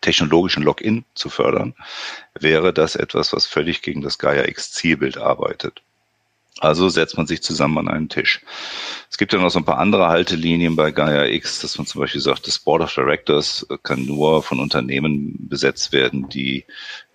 technologischen 0.00 0.64
Login 0.64 1.04
zu 1.14 1.30
fördern, 1.30 1.74
wäre 2.34 2.72
das 2.72 2.96
etwas, 2.96 3.32
was 3.32 3.46
völlig 3.46 3.82
gegen 3.82 4.00
das 4.00 4.18
Gaia 4.18 4.48
X 4.48 4.72
Zielbild 4.72 5.16
arbeitet. 5.16 5.82
Also 6.58 6.88
setzt 6.88 7.16
man 7.16 7.28
sich 7.28 7.40
zusammen 7.40 7.78
an 7.78 7.88
einen 7.88 8.08
Tisch. 8.08 8.40
Es 9.08 9.16
gibt 9.16 9.32
ja 9.32 9.38
noch 9.38 9.50
so 9.50 9.60
ein 9.60 9.64
paar 9.64 9.78
andere 9.78 10.08
Haltelinien 10.08 10.74
bei 10.74 10.90
Gaia 10.90 11.26
X, 11.26 11.60
dass 11.60 11.78
man 11.78 11.86
zum 11.86 12.00
Beispiel 12.00 12.20
sagt, 12.20 12.48
das 12.48 12.58
Board 12.58 12.82
of 12.82 12.92
Directors 12.92 13.64
kann 13.84 14.04
nur 14.06 14.42
von 14.42 14.58
Unternehmen 14.58 15.36
besetzt 15.48 15.92
werden, 15.92 16.28
die 16.28 16.64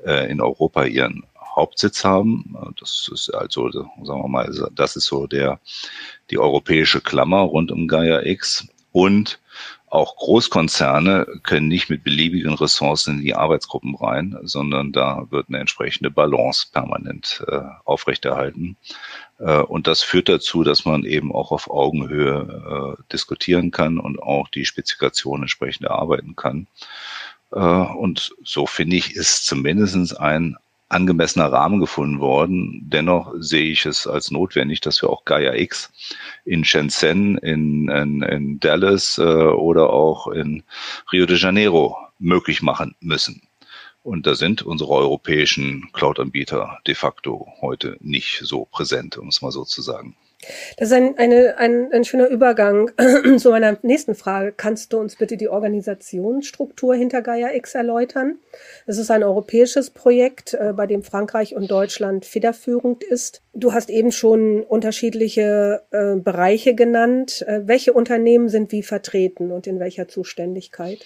äh, 0.05 0.31
in 0.31 0.39
Europa 0.39 0.85
ihren 0.85 1.25
Hauptsitz 1.57 2.05
haben. 2.05 2.55
Das 2.79 3.09
ist 3.11 3.29
also, 3.33 3.69
sagen 3.71 3.91
wir 4.05 4.27
mal, 4.27 4.69
das 4.73 4.95
ist 4.95 5.05
so 5.05 5.27
der, 5.27 5.59
die 6.29 6.37
europäische 6.37 7.01
Klammer 7.01 7.41
rund 7.41 7.71
um 7.71 7.87
Gaia 7.87 8.21
X. 8.25 8.67
Und 8.93 9.39
auch 9.89 10.17
Großkonzerne 10.17 11.25
können 11.43 11.69
nicht 11.69 11.89
mit 11.89 12.03
beliebigen 12.03 12.53
Ressourcen 12.53 13.19
in 13.19 13.23
die 13.23 13.35
Arbeitsgruppen 13.35 13.95
rein, 13.95 14.37
sondern 14.43 14.91
da 14.91 15.27
wird 15.29 15.47
eine 15.47 15.59
entsprechende 15.59 16.11
Balance 16.11 16.67
permanent 16.71 17.43
äh, 17.47 17.61
aufrechterhalten. 17.85 18.75
Äh, 19.39 19.59
und 19.59 19.87
das 19.87 20.03
führt 20.03 20.27
dazu, 20.27 20.63
dass 20.63 20.83
man 20.83 21.05
eben 21.05 21.33
auch 21.33 21.51
auf 21.51 21.69
Augenhöhe 21.69 22.97
äh, 22.97 23.03
diskutieren 23.13 23.71
kann 23.71 23.97
und 23.97 24.21
auch 24.21 24.49
die 24.49 24.65
Spezifikation 24.65 25.43
entsprechend 25.43 25.85
erarbeiten 25.85 26.35
kann. 26.35 26.67
Äh, 27.53 27.59
und 27.59 28.35
so 28.43 28.65
finde 28.65 28.97
ich, 28.97 29.15
ist 29.15 29.45
zumindest 29.45 30.19
ein 30.19 30.57
angemessener 30.89 31.51
Rahmen 31.51 31.79
gefunden 31.79 32.19
worden. 32.19 32.81
Dennoch 32.85 33.33
sehe 33.39 33.71
ich 33.71 33.85
es 33.85 34.07
als 34.07 34.31
notwendig, 34.31 34.81
dass 34.81 35.01
wir 35.01 35.09
auch 35.09 35.25
Gaia 35.25 35.53
X 35.53 35.91
in 36.45 36.63
Shenzhen, 36.63 37.37
in, 37.39 37.89
in, 37.89 38.21
in 38.21 38.59
Dallas 38.59 39.17
äh, 39.17 39.23
oder 39.23 39.89
auch 39.89 40.27
in 40.27 40.63
Rio 41.11 41.25
de 41.25 41.37
Janeiro 41.37 41.97
möglich 42.19 42.61
machen 42.61 42.95
müssen. 42.99 43.41
Und 44.03 44.25
da 44.25 44.35
sind 44.35 44.61
unsere 44.61 44.91
europäischen 44.91 45.89
Cloud-Anbieter 45.91 46.79
de 46.87 46.95
facto 46.95 47.47
heute 47.59 47.97
nicht 47.99 48.39
so 48.41 48.65
präsent, 48.65 49.17
um 49.17 49.27
es 49.27 49.41
mal 49.41 49.51
so 49.51 49.65
zu 49.65 49.81
sagen. 49.81 50.15
Das 50.77 50.89
ist 50.89 50.93
ein, 50.93 51.17
eine, 51.17 51.57
ein, 51.57 51.91
ein 51.91 52.03
schöner 52.03 52.27
Übergang 52.27 52.91
zu 53.37 53.49
meiner 53.49 53.77
nächsten 53.81 54.13
Frage. 54.13 54.53
Kannst 54.55 54.93
du 54.93 54.99
uns 54.99 55.15
bitte 55.15 55.35
die 55.35 55.49
Organisationsstruktur 55.49 56.93
hinter 56.95 57.23
Gaia 57.23 57.53
X 57.53 57.73
erläutern? 57.73 58.37
Es 58.85 58.99
ist 58.99 59.09
ein 59.09 59.23
europäisches 59.23 59.89
Projekt, 59.89 60.53
äh, 60.53 60.73
bei 60.73 60.85
dem 60.85 61.01
Frankreich 61.01 61.55
und 61.55 61.71
Deutschland 61.71 62.25
federführend 62.25 63.03
ist. 63.03 63.41
Du 63.53 63.73
hast 63.73 63.89
eben 63.89 64.11
schon 64.11 64.63
unterschiedliche 64.63 65.83
äh, 65.91 66.15
Bereiche 66.15 66.75
genannt. 66.75 67.43
Äh, 67.47 67.61
welche 67.65 67.93
Unternehmen 67.93 68.47
sind 68.47 68.71
wie 68.71 68.83
vertreten 68.83 69.51
und 69.51 69.65
in 69.65 69.79
welcher 69.79 70.07
Zuständigkeit? 70.07 70.99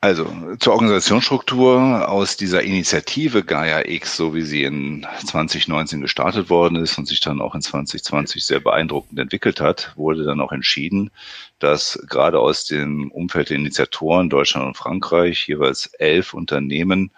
Also 0.00 0.32
zur 0.60 0.74
Organisationsstruktur 0.74 2.08
aus 2.08 2.36
dieser 2.36 2.62
Initiative 2.62 3.42
Gaia 3.42 3.84
X, 3.84 4.16
so 4.16 4.32
wie 4.32 4.42
sie 4.42 4.62
in 4.62 5.04
2019 5.26 6.00
gestartet 6.00 6.50
worden 6.50 6.76
ist 6.76 6.96
und 6.98 7.08
sich 7.08 7.20
dann 7.20 7.40
auch 7.40 7.56
in 7.56 7.62
2020 7.62 8.46
sehr 8.46 8.60
beeindruckend 8.60 9.18
entwickelt 9.18 9.60
hat, 9.60 9.92
wurde 9.96 10.22
dann 10.22 10.40
auch 10.40 10.52
entschieden, 10.52 11.10
dass 11.58 11.98
gerade 12.08 12.38
aus 12.38 12.64
dem 12.64 13.10
Umfeld 13.10 13.50
der 13.50 13.56
Initiatoren 13.56 14.30
Deutschland 14.30 14.68
und 14.68 14.76
Frankreich 14.76 15.48
jeweils 15.48 15.86
elf 15.98 16.32
Unternehmen 16.32 17.10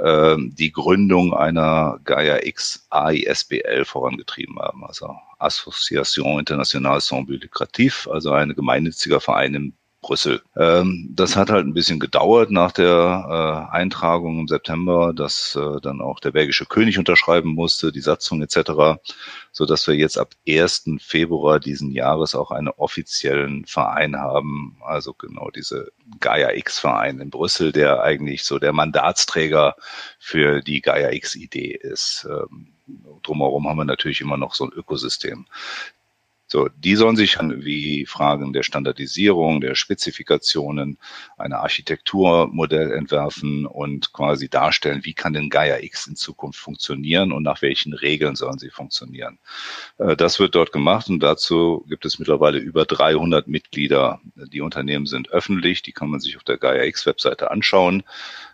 äh, 0.00 0.34
die 0.36 0.72
Gründung 0.72 1.32
einer 1.32 2.00
Gaia 2.02 2.44
X 2.44 2.88
AISBL 2.90 3.84
vorangetrieben 3.84 4.58
haben, 4.58 4.84
also 4.84 5.14
Association 5.38 6.40
Internationale 6.40 7.00
Sans 7.00 7.24
But 7.28 8.08
also 8.10 8.32
ein 8.32 8.52
gemeinnütziger 8.52 9.20
Verein 9.20 9.54
im 9.54 9.74
Brüssel. 10.06 10.40
Ähm, 10.56 11.08
das 11.10 11.34
hat 11.34 11.50
halt 11.50 11.66
ein 11.66 11.74
bisschen 11.74 11.98
gedauert 11.98 12.52
nach 12.52 12.70
der 12.70 13.66
äh, 13.72 13.74
Eintragung 13.74 14.38
im 14.38 14.46
September, 14.46 15.12
dass 15.12 15.56
äh, 15.56 15.80
dann 15.80 16.00
auch 16.00 16.20
der 16.20 16.30
belgische 16.30 16.64
König 16.64 16.96
unterschreiben 16.96 17.54
musste, 17.54 17.90
die 17.90 18.00
Satzung 18.00 18.40
etc., 18.40 19.00
so 19.50 19.66
dass 19.66 19.88
wir 19.88 19.96
jetzt 19.96 20.16
ab 20.16 20.30
1. 20.48 20.84
Februar 21.00 21.58
diesen 21.58 21.90
Jahres 21.90 22.36
auch 22.36 22.52
einen 22.52 22.68
offiziellen 22.68 23.64
Verein 23.66 24.16
haben, 24.16 24.76
also 24.84 25.12
genau 25.12 25.50
diese 25.50 25.90
Gaia 26.20 26.52
X 26.52 26.78
Verein 26.78 27.18
in 27.18 27.30
Brüssel, 27.30 27.72
der 27.72 28.02
eigentlich 28.02 28.44
so 28.44 28.60
der 28.60 28.72
Mandatsträger 28.72 29.74
für 30.20 30.60
die 30.62 30.82
Gaia 30.82 31.10
X 31.10 31.34
Idee 31.34 31.72
ist. 31.72 32.28
Ähm, 32.30 32.68
drumherum 33.22 33.68
haben 33.68 33.78
wir 33.78 33.84
natürlich 33.84 34.20
immer 34.20 34.36
noch 34.36 34.54
so 34.54 34.66
ein 34.66 34.72
Ökosystem. 34.72 35.46
So, 36.48 36.68
die 36.68 36.94
sollen 36.94 37.16
sich 37.16 37.36
wie 37.40 38.06
Fragen 38.06 38.52
der 38.52 38.62
Standardisierung, 38.62 39.60
der 39.60 39.74
Spezifikationen, 39.74 40.98
eine 41.36 41.58
Architekturmodell 41.58 42.92
entwerfen 42.92 43.66
und 43.66 44.12
quasi 44.12 44.48
darstellen, 44.48 45.04
wie 45.04 45.14
kann 45.14 45.32
denn 45.32 45.50
Gaia 45.50 45.78
X 45.80 46.06
in 46.06 46.14
Zukunft 46.14 46.60
funktionieren 46.60 47.32
und 47.32 47.42
nach 47.42 47.62
welchen 47.62 47.94
Regeln 47.94 48.36
sollen 48.36 48.58
sie 48.58 48.70
funktionieren. 48.70 49.38
Äh, 49.98 50.16
das 50.16 50.38
wird 50.38 50.54
dort 50.54 50.72
gemacht 50.72 51.08
und 51.08 51.20
dazu 51.20 51.84
gibt 51.88 52.04
es 52.04 52.18
mittlerweile 52.18 52.58
über 52.58 52.84
300 52.84 53.48
Mitglieder. 53.48 54.20
Die 54.34 54.60
Unternehmen 54.60 55.06
sind 55.06 55.30
öffentlich, 55.30 55.82
die 55.82 55.92
kann 55.92 56.10
man 56.10 56.20
sich 56.20 56.36
auf 56.36 56.44
der 56.44 56.58
Gaia 56.58 56.84
X 56.84 57.06
Webseite 57.06 57.50
anschauen. 57.50 58.04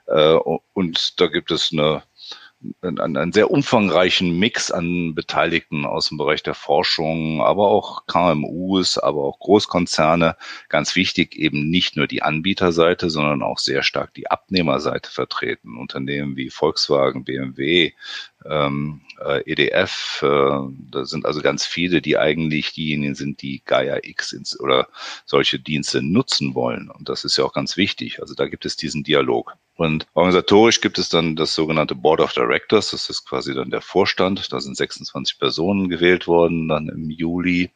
Äh, 0.06 0.34
und 0.72 1.20
da 1.20 1.26
gibt 1.26 1.50
es 1.50 1.72
eine 1.72 2.02
einen, 2.80 3.16
einen 3.16 3.32
sehr 3.32 3.50
umfangreichen 3.50 4.38
Mix 4.38 4.70
an 4.70 5.14
Beteiligten 5.14 5.86
aus 5.86 6.08
dem 6.08 6.18
Bereich 6.18 6.42
der 6.42 6.54
Forschung, 6.54 7.40
aber 7.42 7.68
auch 7.68 8.06
KMUs, 8.06 8.98
aber 8.98 9.24
auch 9.24 9.38
Großkonzerne. 9.38 10.36
Ganz 10.68 10.96
wichtig 10.96 11.36
eben 11.36 11.68
nicht 11.70 11.96
nur 11.96 12.06
die 12.06 12.22
Anbieterseite, 12.22 13.10
sondern 13.10 13.42
auch 13.42 13.58
sehr 13.58 13.82
stark 13.82 14.14
die 14.14 14.30
Abnehmerseite 14.30 15.10
vertreten. 15.10 15.76
Unternehmen 15.76 16.36
wie 16.36 16.50
Volkswagen, 16.50 17.24
BMW, 17.24 17.92
EDF, 18.44 20.20
äh, 20.22 20.26
da 20.90 21.04
sind 21.04 21.26
also 21.26 21.40
ganz 21.42 21.64
viele, 21.64 22.02
die 22.02 22.18
eigentlich 22.18 22.72
diejenigen 22.72 23.14
sind, 23.14 23.42
die 23.42 23.62
Gaia 23.64 23.98
X 24.02 24.34
oder 24.58 24.88
solche 25.24 25.58
Dienste 25.58 26.02
nutzen 26.02 26.54
wollen. 26.54 26.90
Und 26.90 27.08
das 27.08 27.24
ist 27.24 27.36
ja 27.36 27.44
auch 27.44 27.52
ganz 27.52 27.76
wichtig. 27.76 28.20
Also 28.20 28.34
da 28.34 28.46
gibt 28.46 28.64
es 28.64 28.76
diesen 28.76 29.02
Dialog. 29.04 29.54
Und 29.76 30.06
organisatorisch 30.14 30.80
gibt 30.80 30.98
es 30.98 31.08
dann 31.08 31.34
das 31.34 31.54
sogenannte 31.54 31.94
Board 31.94 32.20
of 32.20 32.32
Directors. 32.34 32.90
Das 32.90 33.08
ist 33.08 33.24
quasi 33.24 33.54
dann 33.54 33.70
der 33.70 33.80
Vorstand. 33.80 34.52
Da 34.52 34.60
sind 34.60 34.76
26 34.76 35.38
Personen 35.38 35.88
gewählt 35.88 36.26
worden, 36.26 36.68
dann 36.68 36.88
im 36.88 37.10
Juli. 37.10 37.70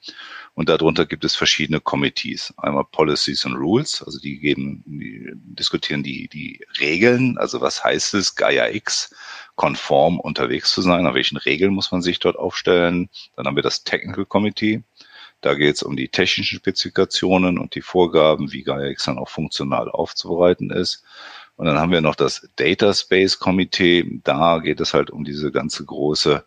Und 0.55 0.69
darunter 0.69 1.05
gibt 1.05 1.25
es 1.25 1.35
verschiedene 1.35 1.81
Committees. 1.81 2.53
Einmal 2.57 2.85
Policies 2.91 3.45
and 3.45 3.57
Rules, 3.57 4.03
also 4.03 4.19
die 4.19 4.39
geben, 4.39 4.83
die 4.87 5.31
diskutieren 5.35 6.03
die, 6.03 6.29
die 6.29 6.65
Regeln. 6.81 7.37
Also 7.39 7.61
was 7.61 7.85
heißt 7.85 8.15
es, 8.15 8.35
Gaia 8.35 8.69
X 8.69 9.15
konform 9.57 10.21
unterwegs 10.21 10.73
zu 10.73 10.83
sein? 10.83 11.05
Nach 11.05 11.15
welchen 11.15 11.37
Regeln 11.37 11.75
muss 11.75 11.93
man 11.93 12.03
sich 12.03 12.19
dort 12.19 12.37
aufstellen? 12.37 13.09
Dann 13.37 13.47
haben 13.47 13.57
wir 13.57 13.63
das 13.63 13.85
Technical 13.85 14.27
Committee. 14.27 14.83
Da 15.41 15.55
geht 15.55 15.77
es 15.77 15.83
um 15.83 15.97
die 15.97 16.09
technischen 16.09 16.59
Spezifikationen 16.59 17.59
und 17.59 17.75
die 17.75 17.83
Vorgaben, 17.83 18.53
wie 18.53 18.63
Gaia 18.63 18.87
X 18.87 19.05
dann 19.05 19.19
auch 19.19 19.29
funktional 19.29 19.91
aufzubereiten 19.91 20.71
ist. 20.71 21.05
Und 21.57 21.67
dann 21.67 21.79
haben 21.79 21.93
wir 21.93 22.01
noch 22.01 22.15
das 22.15 22.49
Data 22.57 22.93
Space 22.95 23.39
Komitee. 23.39 24.21
Da 24.25 24.59
geht 24.59 24.81
es 24.81 24.95
halt 24.95 25.11
um 25.11 25.25
diese 25.25 25.51
ganze 25.53 25.85
große 25.85 26.45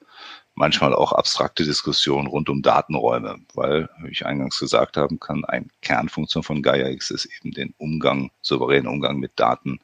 manchmal 0.60 0.94
auch 0.94 1.14
abstrakte 1.14 1.64
Diskussionen 1.64 2.28
rund 2.28 2.50
um 2.50 2.62
Datenräume, 2.62 3.40
weil, 3.54 3.90
wie 4.02 4.12
ich 4.12 4.26
eingangs 4.26 4.60
gesagt 4.60 4.98
habe, 4.98 5.18
kann 5.18 5.46
ein 5.46 5.72
Kernfunktion 5.82 6.44
von 6.44 6.62
Gaia 6.62 6.90
X 6.90 7.12
ist 7.12 7.26
eben 7.26 7.54
den 7.54 7.74
Umgang, 7.78 8.30
souveränen 8.42 8.88
Umgang 8.88 9.20
mit 9.20 9.32
Daten 9.38 9.80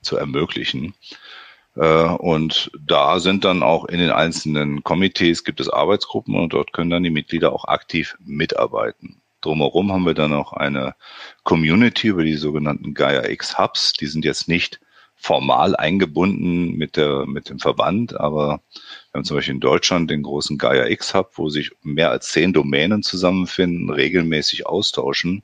zu 0.00 0.16
ermöglichen. 0.16 0.94
Äh, 1.76 2.04
und 2.04 2.70
da 2.80 3.20
sind 3.20 3.44
dann 3.44 3.62
auch 3.62 3.84
in 3.86 3.98
den 3.98 4.10
einzelnen 4.10 4.82
Komitees 4.82 5.44
gibt 5.44 5.60
es 5.60 5.68
Arbeitsgruppen 5.68 6.34
und 6.34 6.52
dort 6.52 6.72
können 6.72 6.90
dann 6.90 7.02
die 7.02 7.10
Mitglieder 7.10 7.52
auch 7.52 7.66
aktiv 7.66 8.16
mitarbeiten. 8.24 9.20
Drumherum 9.42 9.92
haben 9.92 10.06
wir 10.06 10.14
dann 10.14 10.32
auch 10.32 10.52
eine 10.52 10.94
Community 11.44 12.08
über 12.08 12.24
die 12.24 12.34
sogenannten 12.34 12.94
Gaia 12.94 13.28
X 13.28 13.58
Hubs. 13.58 13.92
Die 13.92 14.06
sind 14.06 14.24
jetzt 14.24 14.48
nicht 14.48 14.80
formal 15.14 15.76
eingebunden 15.76 16.72
mit 16.76 16.96
der, 16.96 17.26
mit 17.26 17.48
dem 17.48 17.58
Verband, 17.58 18.18
aber 18.18 18.60
wir 19.10 19.18
haben 19.18 19.24
zum 19.24 19.36
Beispiel 19.36 19.54
in 19.54 19.60
Deutschland 19.60 20.10
den 20.10 20.22
großen 20.22 20.58
Gaia 20.58 20.86
X 20.86 21.14
Hub, 21.14 21.32
wo 21.34 21.48
sich 21.48 21.70
mehr 21.82 22.10
als 22.10 22.28
zehn 22.28 22.52
Domänen 22.52 23.02
zusammenfinden, 23.02 23.90
regelmäßig 23.90 24.66
austauschen 24.66 25.42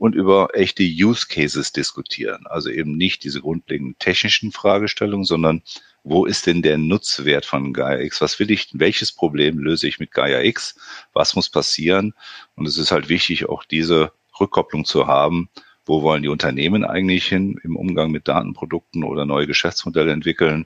und 0.00 0.14
über 0.14 0.48
echte 0.54 0.82
Use 0.82 1.26
Cases 1.28 1.72
diskutieren. 1.72 2.46
Also 2.46 2.70
eben 2.70 2.96
nicht 2.96 3.22
diese 3.22 3.42
grundlegenden 3.42 3.98
technischen 3.98 4.50
Fragestellungen, 4.50 5.26
sondern 5.26 5.62
wo 6.04 6.24
ist 6.24 6.46
denn 6.46 6.62
der 6.62 6.78
Nutzwert 6.78 7.44
von 7.44 7.74
Gaia 7.74 8.00
X? 8.00 8.22
Was 8.22 8.38
will 8.38 8.50
ich, 8.50 8.70
welches 8.72 9.12
Problem 9.12 9.58
löse 9.58 9.86
ich 9.86 9.98
mit 9.98 10.12
Gaia 10.12 10.40
X? 10.40 10.74
Was 11.12 11.36
muss 11.36 11.50
passieren? 11.50 12.14
Und 12.56 12.66
es 12.66 12.78
ist 12.78 12.92
halt 12.92 13.10
wichtig, 13.10 13.50
auch 13.50 13.62
diese 13.62 14.10
Rückkopplung 14.40 14.86
zu 14.86 15.06
haben. 15.06 15.50
Wo 15.84 16.00
wollen 16.00 16.22
die 16.22 16.30
Unternehmen 16.30 16.82
eigentlich 16.82 17.26
hin 17.26 17.60
im 17.62 17.76
Umgang 17.76 18.10
mit 18.10 18.26
Datenprodukten 18.26 19.04
oder 19.04 19.26
neue 19.26 19.46
Geschäftsmodelle 19.46 20.12
entwickeln? 20.12 20.64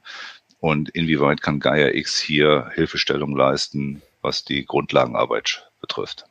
Und 0.60 0.90
inwieweit 0.90 1.42
kann 1.42 1.58
Gaia 1.58 1.88
X 1.88 2.20
hier 2.20 2.70
Hilfestellung 2.72 3.34
leisten, 3.34 4.00
was 4.22 4.44
die 4.44 4.64
Grundlagenarbeit 4.64 5.68
betrifft? 5.80 6.24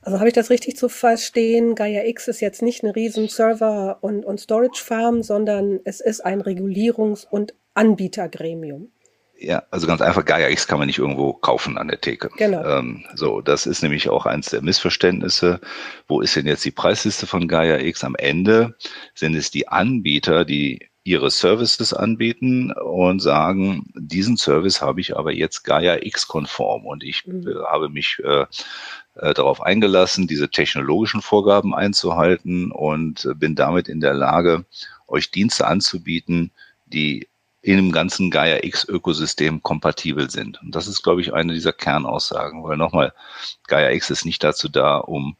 Also 0.00 0.18
habe 0.18 0.28
ich 0.28 0.34
das 0.34 0.50
richtig 0.50 0.76
zu 0.76 0.88
verstehen? 0.88 1.74
Gaia 1.74 2.04
X 2.04 2.28
ist 2.28 2.40
jetzt 2.40 2.62
nicht 2.62 2.82
eine 2.82 2.94
riesen 2.94 3.28
Server- 3.28 3.98
und, 4.00 4.24
und 4.24 4.40
Storage-Farm, 4.40 5.22
sondern 5.22 5.80
es 5.84 6.00
ist 6.00 6.24
ein 6.24 6.42
Regulierungs- 6.42 7.26
und 7.28 7.54
Anbietergremium. 7.74 8.90
Ja, 9.38 9.64
also 9.72 9.88
ganz 9.88 10.00
einfach, 10.00 10.24
Gaia 10.24 10.48
X 10.50 10.68
kann 10.68 10.78
man 10.78 10.86
nicht 10.86 10.98
irgendwo 10.98 11.32
kaufen 11.32 11.76
an 11.76 11.88
der 11.88 12.00
Theke. 12.00 12.30
Genau. 12.36 12.64
Ähm, 12.64 13.04
so, 13.14 13.40
das 13.40 13.66
ist 13.66 13.82
nämlich 13.82 14.08
auch 14.08 14.24
eins 14.24 14.50
der 14.50 14.62
Missverständnisse. 14.62 15.60
Wo 16.06 16.20
ist 16.20 16.36
denn 16.36 16.46
jetzt 16.46 16.64
die 16.64 16.70
Preisliste 16.70 17.26
von 17.26 17.48
Gaia 17.48 17.78
X? 17.80 18.04
Am 18.04 18.14
Ende 18.14 18.76
sind 19.14 19.34
es 19.34 19.50
die 19.50 19.66
Anbieter, 19.66 20.44
die 20.44 20.88
ihre 21.04 21.30
Services 21.30 21.92
anbieten 21.92 22.72
und 22.72 23.20
sagen, 23.20 23.92
diesen 23.94 24.36
Service 24.36 24.80
habe 24.80 25.00
ich 25.00 25.16
aber 25.16 25.32
jetzt 25.32 25.64
Gaia 25.64 25.96
X 26.00 26.28
konform 26.28 26.86
und 26.86 27.02
ich 27.02 27.26
mhm. 27.26 27.48
Äh, 27.48 27.54
habe 27.64 27.88
mich 27.88 28.20
äh, 28.24 28.46
äh, 29.16 29.34
darauf 29.34 29.60
eingelassen, 29.60 30.26
diese 30.26 30.48
technologischen 30.48 31.20
Vorgaben 31.20 31.74
einzuhalten 31.74 32.70
und 32.70 33.24
äh, 33.24 33.34
bin 33.34 33.56
damit 33.56 33.88
in 33.88 34.00
der 34.00 34.14
Lage, 34.14 34.64
euch 35.08 35.30
Dienste 35.30 35.66
anzubieten, 35.66 36.52
die 36.86 37.28
in 37.62 37.76
dem 37.76 37.92
ganzen 37.92 38.30
Gaia 38.30 38.64
X 38.64 38.84
Ökosystem 38.88 39.62
kompatibel 39.62 40.30
sind. 40.30 40.60
Und 40.62 40.74
das 40.74 40.88
ist, 40.88 41.02
glaube 41.02 41.20
ich, 41.20 41.32
eine 41.32 41.52
dieser 41.52 41.72
Kernaussagen, 41.72 42.64
weil 42.64 42.76
nochmal, 42.76 43.12
Gaia 43.68 43.90
X 43.90 44.10
ist 44.10 44.24
nicht 44.24 44.42
dazu 44.42 44.68
da, 44.68 44.96
um 44.96 45.36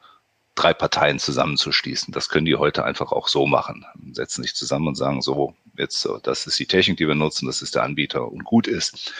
drei 0.54 0.74
Parteien 0.74 1.18
zusammenzuschließen. 1.18 2.12
Das 2.12 2.28
können 2.28 2.46
die 2.46 2.56
heute 2.56 2.84
einfach 2.84 3.12
auch 3.12 3.28
so 3.28 3.46
machen. 3.46 3.84
Setzen 4.12 4.42
sich 4.42 4.54
zusammen 4.54 4.88
und 4.88 4.96
sagen, 4.96 5.22
so, 5.22 5.54
jetzt, 5.76 6.06
das 6.22 6.46
ist 6.46 6.58
die 6.58 6.66
Technik, 6.66 6.98
die 6.98 7.08
wir 7.08 7.14
nutzen, 7.14 7.46
das 7.46 7.62
ist 7.62 7.74
der 7.74 7.84
Anbieter 7.84 8.30
und 8.30 8.44
gut 8.44 8.66
ist. 8.66 9.14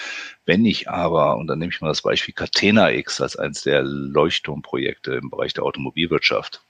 Wenn 0.45 0.65
ich 0.67 0.91
aber, 0.91 1.37
und 1.37 1.47
dann 1.47 1.59
nehme 1.59 1.73
ich 1.73 1.81
mal 1.81 1.89
das 1.89 2.03
Beispiel 2.03 2.35
Catena 2.35 2.91
X 2.93 3.21
als 3.21 3.37
eines 3.37 3.63
der 3.63 3.83
Leuchtturmprojekte 3.83 5.15
im 5.15 5.31
Bereich 5.31 5.55
der 5.55 5.65
Automobilwirtschaft, 5.65 6.63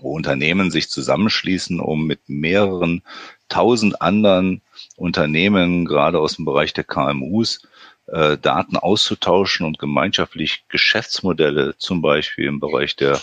wo 0.00 0.14
Unternehmen 0.14 0.70
sich 0.70 0.88
zusammenschließen, 0.88 1.78
um 1.78 2.06
mit 2.06 2.28
mehreren 2.28 3.02
tausend 3.48 4.00
anderen 4.00 4.62
Unternehmen, 4.96 5.84
gerade 5.84 6.18
aus 6.18 6.36
dem 6.36 6.44
Bereich 6.44 6.72
der 6.72 6.84
KMUs, 6.84 7.68
äh, 8.06 8.36
Daten 8.38 8.76
auszutauschen 8.76 9.66
und 9.66 9.78
gemeinschaftlich 9.78 10.64
Geschäftsmodelle, 10.68 11.76
zum 11.78 12.02
Beispiel 12.02 12.46
im 12.46 12.60
Bereich 12.60 12.96
der 12.96 13.20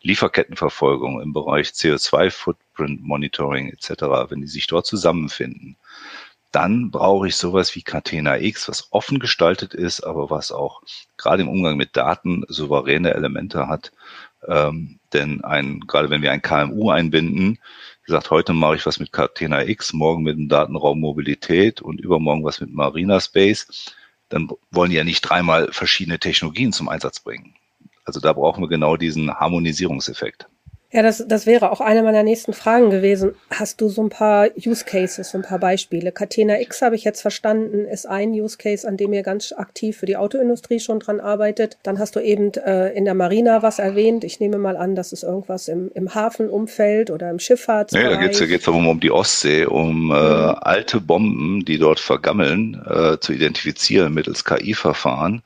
Lieferkettenverfolgung, 0.00 1.20
im 1.20 1.32
Bereich 1.32 1.68
CO2-Footprint 1.68 3.02
Monitoring 3.02 3.68
etc., 3.68 4.02
wenn 4.30 4.40
die 4.40 4.46
sich 4.46 4.66
dort 4.66 4.86
zusammenfinden, 4.86 5.76
dann 6.50 6.90
brauche 6.90 7.28
ich 7.28 7.36
sowas 7.36 7.74
wie 7.74 7.82
Catena 7.82 8.38
X, 8.38 8.68
was 8.68 8.88
offen 8.90 9.18
gestaltet 9.18 9.74
ist, 9.74 10.02
aber 10.02 10.28
was 10.28 10.52
auch 10.52 10.82
gerade 11.16 11.42
im 11.42 11.48
Umgang 11.48 11.76
mit 11.76 11.96
Daten 11.96 12.44
souveräne 12.46 13.14
Elemente 13.14 13.68
hat. 13.68 13.92
Ähm, 14.46 14.98
denn 15.12 15.42
ein, 15.44 15.80
gerade 15.80 16.10
wenn 16.10 16.20
wir 16.20 16.32
ein 16.32 16.42
KMU 16.42 16.90
einbinden, 16.90 17.58
gesagt, 18.04 18.30
heute 18.30 18.52
mache 18.52 18.76
ich 18.76 18.86
was 18.86 18.98
mit 18.98 19.12
Catena 19.12 19.62
X, 19.62 19.92
morgen 19.92 20.24
mit 20.24 20.36
dem 20.36 20.48
Datenraum 20.48 21.00
Mobilität 21.00 21.80
und 21.80 22.00
übermorgen 22.00 22.44
was 22.44 22.60
mit 22.60 22.72
Marina 22.72 23.20
Space, 23.20 23.94
dann 24.32 24.48
wollen 24.70 24.90
die 24.90 24.96
ja 24.96 25.04
nicht 25.04 25.20
dreimal 25.20 25.72
verschiedene 25.72 26.18
Technologien 26.18 26.72
zum 26.72 26.88
Einsatz 26.88 27.20
bringen. 27.20 27.54
Also 28.04 28.18
da 28.18 28.32
brauchen 28.32 28.62
wir 28.62 28.68
genau 28.68 28.96
diesen 28.96 29.32
Harmonisierungseffekt. 29.32 30.46
Ja, 30.92 31.02
das, 31.02 31.24
das 31.26 31.46
wäre 31.46 31.72
auch 31.72 31.80
eine 31.80 32.02
meiner 32.02 32.22
nächsten 32.22 32.52
Fragen 32.52 32.90
gewesen. 32.90 33.34
Hast 33.50 33.80
du 33.80 33.88
so 33.88 34.02
ein 34.02 34.10
paar 34.10 34.48
Use 34.54 34.84
Cases, 34.84 35.30
so 35.30 35.38
ein 35.38 35.42
paar 35.42 35.58
Beispiele? 35.58 36.12
Catena 36.12 36.60
X 36.60 36.82
habe 36.82 36.96
ich 36.96 37.04
jetzt 37.04 37.22
verstanden, 37.22 37.86
ist 37.86 38.06
ein 38.06 38.32
Use 38.32 38.58
Case, 38.58 38.86
an 38.86 38.98
dem 38.98 39.14
ihr 39.14 39.22
ganz 39.22 39.52
aktiv 39.52 39.96
für 39.96 40.04
die 40.04 40.18
Autoindustrie 40.18 40.80
schon 40.80 41.00
dran 41.00 41.18
arbeitet. 41.18 41.78
Dann 41.82 41.98
hast 41.98 42.14
du 42.14 42.20
eben 42.20 42.52
äh, 42.54 42.90
in 42.90 43.06
der 43.06 43.14
Marina 43.14 43.62
was 43.62 43.78
erwähnt. 43.78 44.22
Ich 44.22 44.38
nehme 44.38 44.58
mal 44.58 44.76
an, 44.76 44.94
das 44.94 45.14
ist 45.14 45.22
irgendwas 45.22 45.68
im, 45.68 45.90
im 45.94 46.14
Hafenumfeld 46.14 47.10
oder 47.10 47.30
im 47.30 47.38
Schifffahrtsbereich. 47.38 48.04
Ja, 48.04 48.10
da 48.10 48.20
geht 48.20 48.32
es 48.32 48.46
geht's 48.46 48.66
darum, 48.66 48.86
um 48.86 49.00
die 49.00 49.10
Ostsee, 49.10 49.64
um 49.64 50.10
äh, 50.10 50.14
mhm. 50.14 50.56
alte 50.60 51.00
Bomben, 51.00 51.64
die 51.64 51.78
dort 51.78 52.00
vergammeln, 52.00 52.82
äh, 52.86 53.16
zu 53.18 53.32
identifizieren 53.32 54.12
mittels 54.12 54.44
KI-Verfahren 54.44 55.42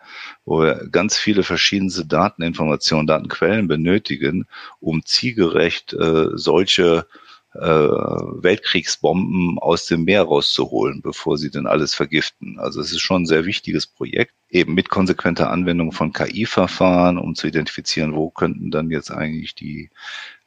wo 0.47 0.63
wir 0.63 0.89
ganz 0.91 1.19
viele 1.19 1.43
verschiedenste 1.43 2.07
Dateninformationen, 2.07 3.07
Datenquellen 3.07 3.69
benötigen, 3.69 4.47
um 4.81 5.05
zielgerecht 5.05 5.93
äh, 5.93 6.29
solche 6.35 7.07
äh, 7.55 7.59
Weltkriegsbomben 7.61 9.59
aus 9.59 9.87
dem 9.87 10.05
Meer 10.05 10.23
rauszuholen, 10.23 11.01
bevor 11.03 11.37
sie 11.39 11.51
denn 11.51 11.67
alles 11.67 11.95
vergiften. 11.95 12.59
Also 12.59 12.81
es 12.81 12.93
ist 12.93 13.01
schon 13.01 13.23
ein 13.23 13.27
sehr 13.27 13.45
wichtiges 13.45 13.87
Projekt, 13.87 14.35
eben 14.49 14.75
mit 14.75 14.89
konsequenter 14.89 15.51
Anwendung 15.51 15.93
von 15.93 16.13
KI-Verfahren, 16.13 17.19
um 17.19 17.35
zu 17.35 17.47
identifizieren, 17.47 18.15
wo 18.15 18.31
könnten 18.31 18.71
dann 18.71 18.91
jetzt 18.91 19.11
eigentlich 19.11 19.55
die 19.55 19.91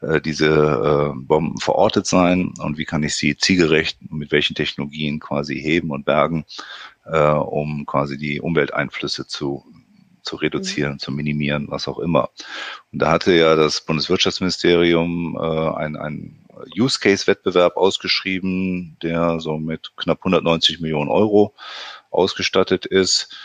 äh, 0.02 0.22
diese 0.22 0.48
äh, 0.48 1.20
Bomben 1.20 1.58
verortet 1.58 2.06
sein 2.06 2.54
und 2.60 2.78
wie 2.78 2.86
kann 2.86 3.04
ich 3.04 3.16
sie 3.16 3.36
zielgerecht 3.36 3.98
mit 4.12 4.32
welchen 4.32 4.56
Technologien 4.56 5.20
quasi 5.20 5.60
heben 5.60 5.92
und 5.92 6.06
bergen, 6.06 6.46
äh, 7.06 7.20
um 7.20 7.86
quasi 7.86 8.18
die 8.18 8.40
Umwelteinflüsse 8.40 9.28
zu 9.28 9.66
zu 10.30 10.36
reduzieren, 10.36 10.94
mhm. 10.94 11.00
zu 11.00 11.12
minimieren, 11.12 11.65
was 11.70 11.88
auch 11.88 11.98
immer. 11.98 12.30
Und 12.92 13.02
da 13.02 13.12
hatte 13.12 13.34
ja 13.34 13.56
das 13.56 13.82
Bundeswirtschaftsministerium 13.82 15.36
äh, 15.42 15.70
ein, 15.78 15.96
ein 15.96 16.46
Use 16.78 17.00
Case 17.00 17.26
Wettbewerb 17.26 17.78
ausgeschrieben, 17.78 18.98
der 19.02 19.39
so 19.39 19.58
mit 19.58 19.92
knapp 19.98 20.20
190 20.20 20.82
Millionen 20.82 21.10
Euro 21.10 21.56
ausgestattet 22.12 22.86
ist. 22.86 23.36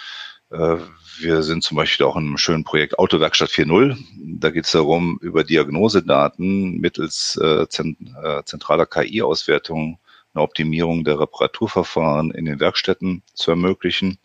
Äh, 0.51 0.77
wir 1.19 1.43
sind 1.43 1.63
zum 1.63 1.77
Beispiel 1.77 2.05
auch 2.05 2.17
in 2.17 2.27
einem 2.27 2.39
schönen 2.39 2.65
Projekt 2.65 2.99
Autowerkstatt 2.99 3.49
4.0. 3.49 3.97
Da 4.41 4.51
geht 4.51 4.67
es 4.67 4.73
darum, 4.73 5.19
über 5.23 5.43
Diagnosedaten 5.43 6.81
mittels 6.81 7.39
äh, 7.41 7.63
äh 7.63 8.43
zentraler 8.45 8.85
KI-Auswertung 8.85 9.99
eine 10.35 10.43
Optimierung 10.43 11.05
der 11.05 11.21
Reparaturverfahren 11.21 12.33
in 12.33 12.45
den 12.45 12.61
Werkstätten 12.61 13.23
zu 13.33 13.53
ermöglichen. 13.53 14.19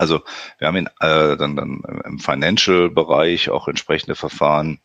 Also 0.00 0.22
wir 0.56 0.66
haben 0.66 0.76
in, 0.76 0.86
äh, 1.00 1.36
dann, 1.36 1.56
dann 1.56 1.82
im 2.06 2.18
Financial-Bereich 2.18 3.50
auch 3.50 3.68
entsprechende 3.68 4.14
Verfahren, 4.14 4.80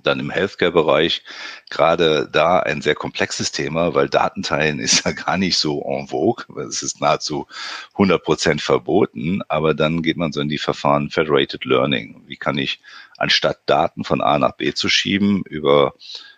dann 0.00 0.20
im 0.20 0.30
Healthcare-Bereich 0.30 1.24
gerade 1.70 2.28
da 2.30 2.60
ein 2.60 2.80
sehr 2.80 2.94
komplexes 2.94 3.50
Thema, 3.50 3.94
weil 3.96 4.08
Datenteilen 4.08 4.78
ist 4.78 5.04
ja 5.04 5.10
gar 5.10 5.38
nicht 5.38 5.58
so 5.58 5.82
en 5.82 6.06
vogue. 6.06 6.44
Es 6.68 6.84
ist 6.84 7.00
nahezu 7.00 7.48
100 7.94 8.22
Prozent 8.22 8.62
verboten. 8.62 9.42
Aber 9.48 9.74
dann 9.74 10.02
geht 10.02 10.18
man 10.18 10.32
so 10.32 10.40
in 10.40 10.48
die 10.48 10.58
Verfahren 10.58 11.10
Federated 11.10 11.64
Learning. 11.64 12.22
Wie 12.28 12.36
kann 12.36 12.56
ich 12.56 12.80
anstatt 13.16 13.58
Daten 13.66 14.04
von 14.04 14.20
A 14.20 14.38
nach 14.38 14.52
B 14.52 14.72
zu 14.72 14.88
schieben 14.88 15.42
über 15.46 15.94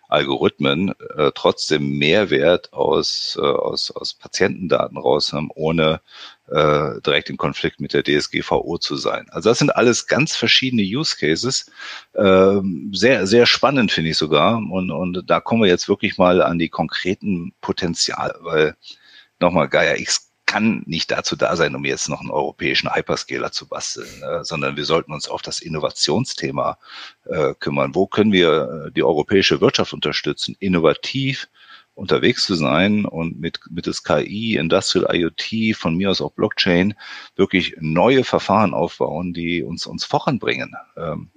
Algorithmen 0.09 0.95
äh, 1.17 1.33
trotzdem 1.35 1.99
Mehrwert 1.99 2.73
aus, 2.73 3.39
äh, 3.41 3.45
aus, 3.45 3.91
aus 3.91 4.15
Patientendaten 4.15 4.99
raus 4.99 5.33
haben, 5.33 5.51
ohne 5.55 6.01
äh, 6.49 7.01
direkt 7.01 7.31
im 7.31 7.37
Konflikt 7.37 7.81
mit 7.81 7.93
der 7.93 8.05
DSGVO 8.05 8.79
zu 8.79 8.97
sein. 8.97 9.27
Also 9.31 9.51
das 9.51 9.59
sind 9.59 9.75
alles 9.75 10.07
ganz 10.07 10.37
verschiedene 10.37 10.83
Use 10.83 11.17
Cases. 11.17 11.71
Äh, 12.13 12.61
sehr, 12.93 13.27
sehr 13.27 13.47
spannend 13.47 13.91
finde 13.93 14.11
ich 14.11 14.17
sogar. 14.17 14.57
Und, 14.57 14.91
und 14.91 15.25
da 15.27 15.41
kommen 15.41 15.63
wir 15.63 15.69
jetzt 15.69 15.89
wirklich 15.89 16.19
mal 16.19 16.43
an 16.43 16.59
die 16.59 16.69
konkreten 16.69 17.53
Potenziale, 17.61 18.37
weil 18.41 18.77
nochmal 19.41 19.69
Gaia 19.69 19.97
X 19.97 20.26
kann 20.47 20.83
nicht 20.87 21.11
dazu 21.11 21.37
da 21.37 21.57
sein, 21.57 21.75
um 21.75 21.85
jetzt 21.85 22.09
noch 22.09 22.21
einen 22.21 22.31
europäischen 22.31 22.95
Hyperscaler 22.95 23.53
zu 23.53 23.69
basteln, 23.69 24.23
äh, 24.23 24.45
sondern 24.45 24.77
wir 24.77 24.85
sollten 24.85 25.13
uns 25.13 25.29
auf 25.29 25.43
das 25.43 25.61
Innovationsthema 25.61 26.79
äh, 27.27 27.55
kümmern. 27.59 27.95
Wo 27.95 28.07
können 28.07 28.33
wir 28.33 28.87
äh, 28.87 28.93
die 28.93 29.03
europäische 29.03 29.61
Wirtschaft 29.61 29.93
unterstützen, 29.93 30.57
innovativ 30.61 31.49
unterwegs 31.95 32.45
zu 32.45 32.55
sein 32.55 33.07
und 33.07 33.41
mit 33.41 33.59
mittels 33.71 34.05
KI, 34.05 34.57
Industrial 34.57 35.15
IoT, 35.15 35.75
von 35.77 35.97
mir 35.97 36.11
aus 36.11 36.21
auch 36.21 36.33
Blockchain, 36.33 36.95
wirklich 37.37 37.75
neue 37.81 38.23
Verfahren 38.23 38.75
aufbauen, 38.75 39.33
die 39.33 39.63
uns 39.63 39.87
uns 39.87 40.05
voranbringen. 40.05 40.75
Ähm, 40.97 41.31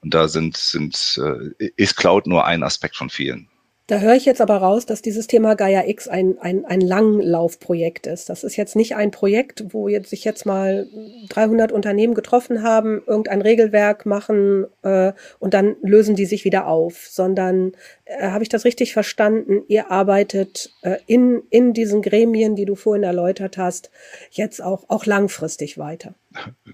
und 0.00 0.14
da 0.14 0.28
sind 0.28 0.56
sind 0.56 1.20
äh, 1.22 1.70
ist 1.76 1.96
Cloud 1.96 2.26
nur 2.26 2.46
ein 2.46 2.62
Aspekt 2.62 2.96
von 2.96 3.10
vielen. 3.10 3.48
Da 3.86 3.98
höre 3.98 4.14
ich 4.14 4.24
jetzt 4.24 4.40
aber 4.40 4.56
raus, 4.56 4.86
dass 4.86 5.02
dieses 5.02 5.26
Thema 5.26 5.56
Gaia 5.56 5.86
X 5.86 6.08
ein, 6.08 6.38
ein, 6.40 6.64
ein 6.64 6.80
Langlaufprojekt 6.80 8.06
ist. 8.06 8.30
Das 8.30 8.42
ist 8.42 8.56
jetzt 8.56 8.76
nicht 8.76 8.96
ein 8.96 9.10
Projekt, 9.10 9.74
wo 9.74 9.88
jetzt 9.88 10.08
sich 10.08 10.24
jetzt 10.24 10.46
mal 10.46 10.88
300 11.28 11.70
Unternehmen 11.70 12.14
getroffen 12.14 12.62
haben, 12.62 13.02
irgendein 13.06 13.42
Regelwerk 13.42 14.06
machen 14.06 14.64
äh, 14.82 15.12
und 15.38 15.52
dann 15.52 15.76
lösen 15.82 16.16
die 16.16 16.24
sich 16.24 16.46
wieder 16.46 16.66
auf, 16.66 17.06
sondern 17.10 17.72
äh, 18.06 18.30
habe 18.30 18.42
ich 18.42 18.48
das 18.48 18.64
richtig 18.64 18.92
verstanden? 18.92 19.62
Ihr 19.68 19.90
arbeitet 19.90 20.70
äh, 20.82 20.96
in, 21.06 21.42
in 21.50 21.72
diesen 21.72 22.02
Gremien, 22.02 22.54
die 22.54 22.66
du 22.66 22.74
vorhin 22.74 23.02
erläutert 23.02 23.56
hast, 23.56 23.90
jetzt 24.30 24.62
auch, 24.62 24.84
auch 24.88 25.06
langfristig 25.06 25.78
weiter. 25.78 26.14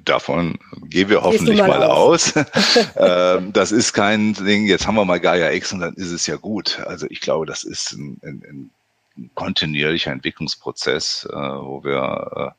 Davon 0.04 0.58
gehen 0.88 1.08
wir 1.08 1.22
hoffentlich 1.22 1.58
mal, 1.58 1.68
mal, 1.68 1.84
aus. 1.84 2.32
ähm, 2.96 3.52
das 3.52 3.72
ist 3.72 3.92
kein 3.92 4.34
Ding, 4.34 4.66
jetzt 4.66 4.86
haben 4.86 4.96
wir 4.96 5.04
mal 5.04 5.20
Gaia 5.20 5.52
X 5.52 5.72
und 5.72 5.80
dann 5.80 5.94
ist 5.94 6.10
es 6.10 6.26
ja 6.26 6.36
gut. 6.36 6.80
Also 6.86 7.06
ich 7.08 7.20
glaube, 7.20 7.46
das 7.46 7.62
ist 7.62 7.92
ein, 7.92 8.20
ein, 8.24 8.70
ein 9.16 9.30
kontinuierlicher 9.34 10.10
Entwicklungsprozess, 10.10 11.28
äh, 11.30 11.36
wo 11.36 11.84
wir 11.84 12.54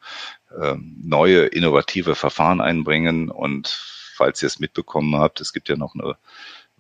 äh, 0.51 0.71
äh, 0.71 0.77
neue 1.03 1.45
innovative 1.47 2.15
Verfahren 2.15 2.61
einbringen. 2.61 3.29
Und 3.29 3.67
falls 4.15 4.41
ihr 4.41 4.47
es 4.47 4.59
mitbekommen 4.59 5.15
habt, 5.15 5.41
es 5.41 5.53
gibt 5.53 5.69
ja 5.69 5.75
noch 5.75 5.95
eine 5.95 6.15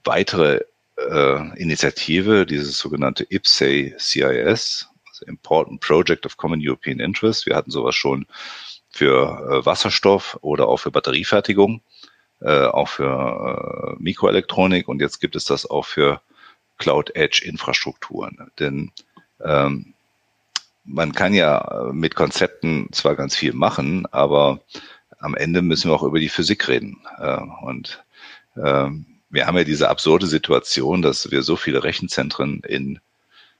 weitere 0.03 0.61
äh, 1.09 1.59
Initiative, 1.61 2.45
dieses 2.45 2.77
sogenannte 2.77 3.25
IPSAE 3.29 3.95
CIS, 3.97 4.89
also 5.07 5.25
Important 5.25 5.81
Project 5.81 6.25
of 6.25 6.37
Common 6.37 6.59
European 6.61 6.99
Interest. 6.99 7.45
Wir 7.45 7.55
hatten 7.55 7.71
sowas 7.71 7.95
schon 7.95 8.25
für 8.89 9.61
äh, 9.61 9.65
Wasserstoff 9.65 10.37
oder 10.41 10.67
auch 10.67 10.77
für 10.77 10.91
Batteriefertigung, 10.91 11.81
äh, 12.41 12.65
auch 12.65 12.89
für 12.89 13.95
äh, 13.97 14.01
Mikroelektronik 14.01 14.87
und 14.87 15.01
jetzt 15.01 15.19
gibt 15.19 15.35
es 15.35 15.45
das 15.45 15.69
auch 15.69 15.85
für 15.85 16.21
Cloud 16.77 17.15
Edge 17.15 17.43
Infrastrukturen. 17.45 18.51
Denn 18.59 18.91
ähm, 19.43 19.93
man 20.83 21.13
kann 21.13 21.33
ja 21.33 21.89
mit 21.93 22.15
Konzepten 22.15 22.91
zwar 22.91 23.15
ganz 23.15 23.35
viel 23.35 23.53
machen, 23.53 24.07
aber 24.11 24.59
am 25.19 25.35
Ende 25.35 25.61
müssen 25.61 25.89
wir 25.89 25.95
auch 25.95 26.03
über 26.03 26.19
die 26.19 26.29
Physik 26.29 26.67
reden. 26.67 26.99
Äh, 27.19 27.39
und 27.63 28.03
ähm, 28.57 29.05
wir 29.31 29.47
haben 29.47 29.57
ja 29.57 29.63
diese 29.63 29.89
absurde 29.89 30.27
Situation, 30.27 31.01
dass 31.01 31.31
wir 31.31 31.41
so 31.41 31.55
viele 31.55 31.83
Rechenzentren 31.83 32.61
in 32.67 32.99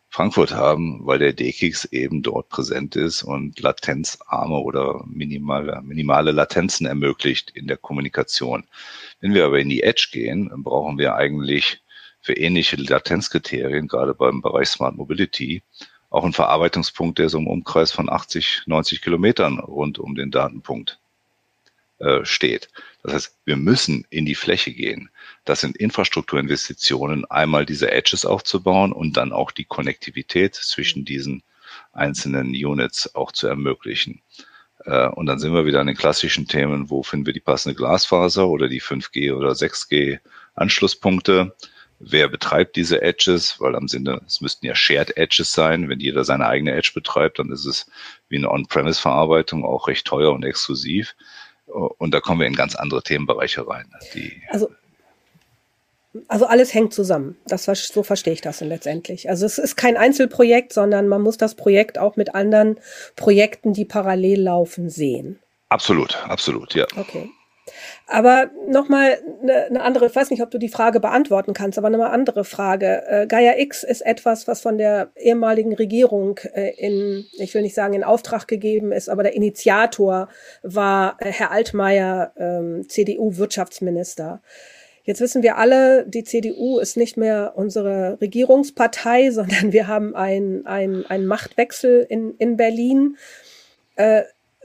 Frankfurt 0.09 0.51
haben, 0.51 1.07
weil 1.07 1.19
der 1.19 1.31
DKIX 1.31 1.85
eben 1.85 2.21
dort 2.21 2.49
präsent 2.49 2.97
ist 2.97 3.23
und 3.23 3.57
latenzarme 3.61 4.57
oder 4.57 5.05
minimale, 5.07 5.81
minimale 5.83 6.31
Latenzen 6.31 6.85
ermöglicht 6.85 7.51
in 7.51 7.67
der 7.67 7.77
Kommunikation. 7.77 8.65
Wenn 9.21 9.33
wir 9.33 9.45
aber 9.45 9.59
in 9.59 9.69
die 9.69 9.83
Edge 9.83 10.09
gehen, 10.11 10.51
brauchen 10.57 10.97
wir 10.97 11.15
eigentlich 11.15 11.81
für 12.19 12.33
ähnliche 12.33 12.75
Latenzkriterien, 12.75 13.87
gerade 13.87 14.13
beim 14.13 14.41
Bereich 14.41 14.67
Smart 14.67 14.97
Mobility, 14.97 15.63
auch 16.09 16.25
einen 16.25 16.33
Verarbeitungspunkt, 16.33 17.17
der 17.17 17.29
so 17.29 17.37
im 17.37 17.47
Umkreis 17.47 17.93
von 17.93 18.09
80, 18.09 18.63
90 18.65 19.01
Kilometern 19.01 19.59
rund 19.59 19.97
um 19.97 20.15
den 20.15 20.29
Datenpunkt 20.29 20.99
äh, 22.01 22.25
steht. 22.25 22.69
Das 23.03 23.13
heißt, 23.13 23.37
wir 23.45 23.57
müssen 23.57 24.05
in 24.09 24.25
die 24.25 24.35
Fläche 24.35 24.73
gehen. 24.73 25.09
Das 25.45 25.61
sind 25.61 25.77
Infrastrukturinvestitionen, 25.77 27.25
einmal 27.25 27.65
diese 27.65 27.91
Edges 27.91 28.25
aufzubauen 28.25 28.91
und 28.91 29.17
dann 29.17 29.31
auch 29.31 29.51
die 29.51 29.65
Konnektivität 29.65 30.55
zwischen 30.55 31.05
diesen 31.05 31.43
einzelnen 31.93 32.49
Units 32.49 33.15
auch 33.15 33.31
zu 33.31 33.47
ermöglichen. 33.47 34.21
Äh, 34.85 35.07
und 35.07 35.25
dann 35.25 35.39
sind 35.39 35.53
wir 35.53 35.65
wieder 35.65 35.81
an 35.81 35.87
den 35.87 35.95
klassischen 35.95 36.47
Themen, 36.47 36.89
wo 36.89 37.03
finden 37.03 37.25
wir 37.25 37.33
die 37.33 37.39
passende 37.39 37.75
Glasfaser 37.75 38.47
oder 38.47 38.67
die 38.67 38.81
5G 38.81 39.33
oder 39.33 39.51
6G 39.51 40.19
Anschlusspunkte. 40.55 41.55
Wer 41.99 42.29
betreibt 42.29 42.75
diese 42.75 43.01
Edges? 43.01 43.59
Weil 43.59 43.75
am 43.75 43.87
Sinne, 43.87 44.21
es 44.25 44.41
müssten 44.41 44.65
ja 44.65 44.73
Shared 44.73 45.17
Edges 45.17 45.51
sein. 45.51 45.87
Wenn 45.87 45.99
jeder 45.99 46.23
seine 46.23 46.47
eigene 46.47 46.73
Edge 46.73 46.91
betreibt, 46.95 47.37
dann 47.37 47.51
ist 47.51 47.65
es 47.65 47.85
wie 48.27 48.37
eine 48.37 48.49
On-Premise-Verarbeitung 48.49 49.63
auch 49.63 49.87
recht 49.87 50.07
teuer 50.07 50.33
und 50.33 50.43
exklusiv. 50.43 51.15
Und 51.71 52.13
da 52.13 52.19
kommen 52.19 52.41
wir 52.41 52.47
in 52.47 52.55
ganz 52.55 52.75
andere 52.75 53.01
Themenbereiche 53.03 53.67
rein. 53.67 53.85
also 54.49 54.69
also 56.27 56.45
alles 56.45 56.73
hängt 56.73 56.93
zusammen. 56.93 57.37
Das 57.45 57.65
so 57.65 58.03
verstehe 58.03 58.33
ich 58.33 58.41
das 58.41 58.59
letztendlich. 58.59 59.29
Also 59.29 59.45
es 59.45 59.57
ist 59.57 59.77
kein 59.77 59.95
Einzelprojekt, 59.95 60.73
sondern 60.73 61.07
man 61.07 61.21
muss 61.21 61.37
das 61.37 61.55
Projekt 61.55 61.97
auch 61.97 62.17
mit 62.17 62.35
anderen 62.35 62.77
Projekten, 63.15 63.71
die 63.71 63.85
parallel 63.85 64.41
laufen, 64.41 64.89
sehen. 64.89 65.39
Absolut, 65.69 66.17
absolut, 66.27 66.75
ja. 66.75 66.85
Okay. 66.97 67.29
Aber 68.07 68.49
nochmal 68.67 69.19
eine, 69.41 69.65
eine 69.65 69.81
andere, 69.81 70.07
ich 70.07 70.15
weiß 70.15 70.31
nicht, 70.31 70.41
ob 70.41 70.51
du 70.51 70.57
die 70.57 70.69
Frage 70.69 70.99
beantworten 70.99 71.53
kannst, 71.53 71.77
aber 71.77 71.87
eine 71.87 72.09
andere 72.09 72.43
Frage. 72.43 73.03
Äh, 73.07 73.27
Gaia 73.27 73.57
X 73.57 73.83
ist 73.83 74.01
etwas, 74.01 74.47
was 74.47 74.61
von 74.61 74.77
der 74.77 75.11
ehemaligen 75.15 75.73
Regierung 75.73 76.39
äh, 76.53 76.73
in, 76.77 77.25
ich 77.37 77.53
will 77.53 77.61
nicht 77.61 77.75
sagen 77.75 77.93
in 77.93 78.03
Auftrag 78.03 78.47
gegeben 78.47 78.91
ist, 78.91 79.09
aber 79.09 79.23
der 79.23 79.33
Initiator 79.33 80.27
war 80.63 81.17
äh, 81.19 81.31
Herr 81.31 81.51
Altmaier, 81.51 82.33
ähm, 82.37 82.89
CDU-Wirtschaftsminister. 82.89 84.41
Jetzt 85.03 85.21
wissen 85.21 85.41
wir 85.41 85.57
alle, 85.57 86.05
die 86.05 86.23
CDU 86.23 86.79
ist 86.79 86.95
nicht 86.97 87.17
mehr 87.17 87.53
unsere 87.55 88.19
Regierungspartei, 88.21 89.31
sondern 89.31 89.71
wir 89.71 89.87
haben 89.87 90.15
einen 90.15 90.65
ein 90.65 91.25
Machtwechsel 91.25 92.05
in, 92.09 92.35
in 92.37 92.57
Berlin. 92.57 93.17
Äh, 93.95 94.23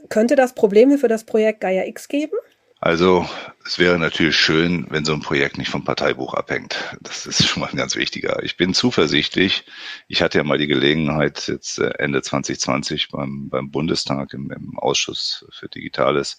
könnte 0.09 0.35
das 0.35 0.53
Probleme 0.53 0.97
für 0.97 1.07
das 1.07 1.23
Projekt 1.23 1.61
Gaia 1.61 1.85
X 1.85 2.07
geben? 2.07 2.37
Also 2.79 3.27
es 3.65 3.79
wäre 3.79 3.97
natürlich 3.97 4.35
schön, 4.35 4.85
wenn 4.89 5.03
so 5.03 5.11
ein 5.13 5.21
Projekt 5.21 5.57
nicht 5.57 5.69
vom 5.69 5.83
Parteibuch 5.83 6.35
abhängt. 6.35 6.77
Das 7.01 7.25
ist 7.25 7.47
schon 7.47 7.61
mal 7.61 7.69
ein 7.69 7.75
ganz 7.75 7.95
wichtiger. 7.95 8.43
Ich 8.43 8.55
bin 8.55 8.75
zuversichtlich. 8.75 9.65
Ich 10.07 10.21
hatte 10.21 10.37
ja 10.37 10.43
mal 10.43 10.59
die 10.59 10.67
Gelegenheit, 10.67 11.47
jetzt 11.47 11.79
äh, 11.79 11.89
Ende 11.97 12.21
2020 12.21 13.09
beim, 13.09 13.49
beim 13.49 13.71
Bundestag 13.71 14.33
im, 14.33 14.51
im 14.51 14.77
Ausschuss 14.77 15.45
für 15.51 15.67
Digitales 15.67 16.37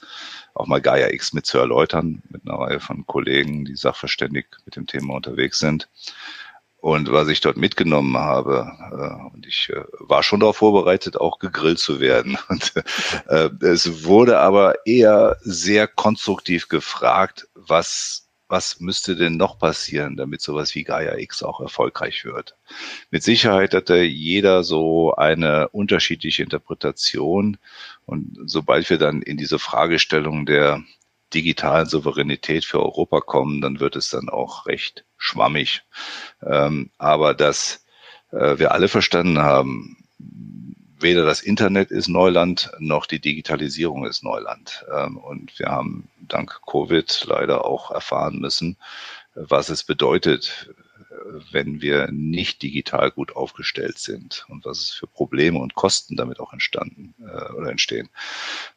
auch 0.54 0.66
mal 0.66 0.80
Gaia 0.80 1.08
X 1.10 1.32
mit 1.32 1.44
zu 1.44 1.58
erläutern, 1.58 2.22
mit 2.28 2.42
einer 2.46 2.58
Reihe 2.58 2.80
von 2.80 3.04
Kollegen, 3.06 3.64
die 3.64 3.76
sachverständig 3.76 4.46
mit 4.64 4.76
dem 4.76 4.86
Thema 4.86 5.14
unterwegs 5.14 5.58
sind. 5.58 5.88
Und 6.80 7.10
was 7.10 7.28
ich 7.28 7.40
dort 7.40 7.56
mitgenommen 7.56 8.16
habe, 8.16 8.72
äh, 8.92 9.34
und 9.34 9.46
ich 9.46 9.68
äh, 9.70 9.82
war 9.98 10.22
schon 10.22 10.40
darauf 10.40 10.58
vorbereitet, 10.58 11.20
auch 11.20 11.40
gegrillt 11.40 11.80
zu 11.80 11.98
werden. 11.98 12.38
Und 12.48 12.72
äh, 13.26 13.50
es 13.60 14.04
wurde 14.04 14.38
aber 14.38 14.86
eher 14.86 15.36
sehr 15.40 15.88
konstruktiv 15.88 16.68
gefragt, 16.68 17.48
was 17.54 18.28
was 18.48 18.80
müsste 18.80 19.14
denn 19.14 19.36
noch 19.36 19.58
passieren, 19.58 20.16
damit 20.16 20.40
sowas 20.40 20.74
wie 20.74 20.82
Gaia 20.82 21.18
X 21.18 21.42
auch 21.42 21.60
erfolgreich 21.60 22.24
wird? 22.24 22.56
Mit 23.10 23.22
Sicherheit 23.22 23.74
hatte 23.74 23.98
jeder 23.98 24.64
so 24.64 25.14
eine 25.14 25.68
unterschiedliche 25.68 26.42
Interpretation. 26.42 27.58
Und 28.06 28.38
sobald 28.46 28.88
wir 28.88 28.96
dann 28.96 29.20
in 29.20 29.36
diese 29.36 29.58
Fragestellung 29.58 30.46
der 30.46 30.82
digitalen 31.34 31.86
Souveränität 31.86 32.64
für 32.64 32.80
Europa 32.80 33.20
kommen, 33.20 33.60
dann 33.60 33.80
wird 33.80 33.96
es 33.96 34.10
dann 34.10 34.28
auch 34.28 34.66
recht 34.66 35.04
schwammig. 35.16 35.82
Ähm, 36.42 36.90
aber 36.98 37.34
dass 37.34 37.84
äh, 38.32 38.58
wir 38.58 38.72
alle 38.72 38.88
verstanden 38.88 39.38
haben, 39.38 39.96
weder 41.00 41.24
das 41.24 41.40
Internet 41.40 41.90
ist 41.90 42.08
Neuland, 42.08 42.70
noch 42.78 43.06
die 43.06 43.20
Digitalisierung 43.20 44.06
ist 44.06 44.24
Neuland. 44.24 44.84
Ähm, 44.94 45.16
und 45.16 45.58
wir 45.58 45.68
haben 45.68 46.08
dank 46.20 46.60
Covid 46.66 47.24
leider 47.26 47.64
auch 47.64 47.90
erfahren 47.90 48.40
müssen, 48.40 48.76
was 49.34 49.68
es 49.68 49.84
bedeutet, 49.84 50.70
wenn 51.52 51.80
wir 51.80 52.08
nicht 52.10 52.62
digital 52.62 53.10
gut 53.10 53.34
aufgestellt 53.34 53.98
sind 53.98 54.44
und 54.48 54.64
was 54.64 54.78
es 54.78 54.90
für 54.90 55.06
Probleme 55.06 55.58
und 55.58 55.74
Kosten 55.74 56.16
damit 56.16 56.40
auch 56.40 56.52
entstanden 56.52 57.14
äh, 57.20 57.52
oder 57.52 57.70
entstehen, 57.70 58.08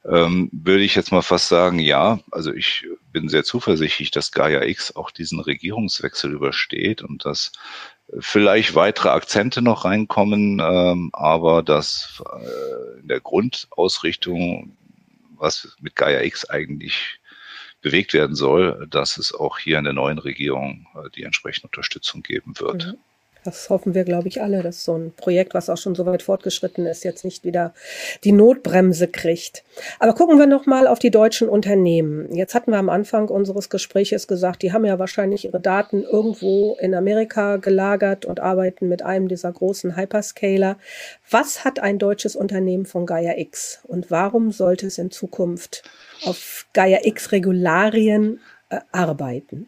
ähm, 0.05 0.49
würde 0.51 0.83
ich 0.83 0.95
jetzt 0.95 1.11
mal 1.11 1.21
fast 1.21 1.49
sagen, 1.49 1.79
ja, 1.79 2.19
also 2.31 2.53
ich 2.53 2.87
bin 3.11 3.29
sehr 3.29 3.43
zuversichtlich, 3.43 4.11
dass 4.11 4.31
Gaia 4.31 4.63
X 4.63 4.95
auch 4.95 5.11
diesen 5.11 5.39
Regierungswechsel 5.39 6.31
übersteht 6.31 7.01
und 7.01 7.25
dass 7.25 7.51
vielleicht 8.19 8.75
weitere 8.75 9.09
Akzente 9.09 9.61
noch 9.61 9.85
reinkommen, 9.85 10.59
ähm, 10.59 11.09
aber 11.13 11.63
dass 11.63 12.21
äh, 12.33 12.99
in 12.99 13.07
der 13.07 13.19
Grundausrichtung, 13.19 14.77
was 15.37 15.75
mit 15.81 15.95
Gaia 15.95 16.21
X 16.21 16.49
eigentlich 16.49 17.20
bewegt 17.81 18.13
werden 18.13 18.35
soll, 18.35 18.87
dass 18.89 19.17
es 19.17 19.33
auch 19.33 19.57
hier 19.57 19.77
in 19.77 19.83
der 19.83 19.93
neuen 19.93 20.19
Regierung 20.19 20.87
äh, 20.95 21.09
die 21.09 21.23
entsprechende 21.23 21.67
Unterstützung 21.67 22.21
geben 22.23 22.59
wird. 22.59 22.87
Mhm. 22.87 22.97
Das 23.43 23.69
hoffen 23.71 23.95
wir, 23.95 24.03
glaube 24.03 24.27
ich, 24.27 24.41
alle, 24.41 24.61
dass 24.61 24.83
so 24.83 24.95
ein 24.95 25.13
Projekt, 25.15 25.55
was 25.55 25.69
auch 25.69 25.77
schon 25.77 25.95
so 25.95 26.05
weit 26.05 26.21
fortgeschritten 26.21 26.85
ist, 26.85 27.03
jetzt 27.03 27.25
nicht 27.25 27.43
wieder 27.43 27.73
die 28.23 28.31
Notbremse 28.31 29.07
kriegt. 29.07 29.63
Aber 29.99 30.13
gucken 30.13 30.37
wir 30.37 30.45
noch 30.45 30.67
mal 30.67 30.85
auf 30.85 30.99
die 30.99 31.09
deutschen 31.09 31.49
Unternehmen. 31.49 32.33
Jetzt 32.35 32.53
hatten 32.53 32.71
wir 32.71 32.77
am 32.77 32.89
Anfang 32.89 33.29
unseres 33.29 33.69
Gespräches 33.69 34.27
gesagt, 34.27 34.61
die 34.61 34.73
haben 34.73 34.85
ja 34.85 34.99
wahrscheinlich 34.99 35.45
ihre 35.45 35.59
Daten 35.59 36.03
irgendwo 36.03 36.77
in 36.79 36.93
Amerika 36.93 37.57
gelagert 37.57 38.25
und 38.25 38.39
arbeiten 38.39 38.87
mit 38.87 39.01
einem 39.01 39.27
dieser 39.27 39.51
großen 39.51 39.97
Hyperscaler. 39.97 40.77
Was 41.29 41.65
hat 41.65 41.79
ein 41.79 41.97
deutsches 41.97 42.35
Unternehmen 42.35 42.85
von 42.85 43.07
Gaia 43.07 43.37
X 43.37 43.79
und 43.87 44.11
warum 44.11 44.51
sollte 44.51 44.85
es 44.85 44.99
in 44.99 45.09
Zukunft 45.09 45.83
auf 46.25 46.67
Gaia 46.73 46.99
X 47.03 47.31
Regularien 47.31 48.39
arbeiten? 48.91 49.67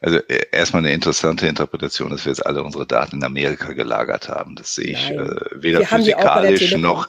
Also 0.00 0.18
äh, 0.28 0.46
erstmal 0.52 0.82
eine 0.82 0.92
interessante 0.92 1.48
Interpretation, 1.48 2.10
dass 2.10 2.24
wir 2.24 2.30
jetzt 2.30 2.46
alle 2.46 2.62
unsere 2.62 2.86
Daten 2.86 3.16
in 3.16 3.24
Amerika 3.24 3.72
gelagert 3.72 4.28
haben. 4.28 4.54
Das 4.54 4.74
sehe 4.74 4.92
ich 4.92 5.10
äh, 5.10 5.28
weder 5.54 5.84
physikalisch 5.84 6.76
noch. 6.76 7.08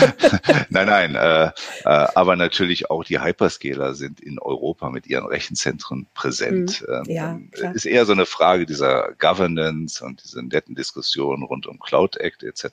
nein, 0.70 0.86
nein. 0.86 1.14
Äh, 1.14 1.46
äh, 1.46 1.50
aber 1.84 2.36
natürlich 2.36 2.90
auch 2.90 3.04
die 3.04 3.20
Hyperscaler 3.20 3.94
sind 3.94 4.20
in 4.20 4.38
Europa 4.38 4.88
mit 4.88 5.06
ihren 5.06 5.26
Rechenzentren 5.26 6.06
präsent. 6.14 6.86
Mhm. 6.88 7.12
Ja, 7.12 7.30
ähm, 7.32 7.50
ist 7.74 7.84
eher 7.84 8.06
so 8.06 8.12
eine 8.12 8.26
Frage 8.26 8.64
dieser 8.64 9.12
Governance 9.18 10.02
und 10.02 10.22
diese 10.24 10.42
netten 10.42 10.74
Diskussionen 10.74 11.42
rund 11.42 11.66
um 11.66 11.78
Cloud 11.78 12.16
Act 12.16 12.42
etc., 12.42 12.64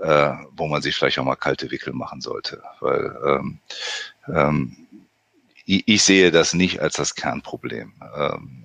äh, 0.00 0.32
wo 0.52 0.68
man 0.68 0.80
sich 0.80 0.96
vielleicht 0.96 1.18
auch 1.18 1.24
mal 1.24 1.36
kalte 1.36 1.70
Wickel 1.70 1.92
machen 1.92 2.22
sollte, 2.22 2.62
weil 2.80 3.14
ähm, 3.26 3.58
ähm, 4.28 4.76
ich, 5.72 5.84
ich 5.86 6.02
sehe 6.02 6.30
das 6.30 6.54
nicht 6.54 6.80
als 6.80 6.96
das 6.96 7.14
Kernproblem. 7.14 7.94
Ähm, 8.16 8.64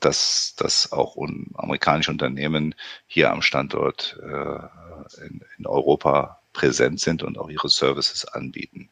dass, 0.00 0.54
dass 0.56 0.92
auch 0.92 1.16
un, 1.16 1.50
amerikanische 1.54 2.10
Unternehmen 2.10 2.74
hier 3.06 3.30
am 3.30 3.40
Standort 3.40 4.18
äh, 4.22 5.24
in, 5.24 5.40
in 5.58 5.66
Europa 5.66 6.40
präsent 6.52 7.00
sind 7.00 7.22
und 7.22 7.38
auch 7.38 7.48
ihre 7.48 7.68
Services 7.68 8.26
anbieten. 8.26 8.90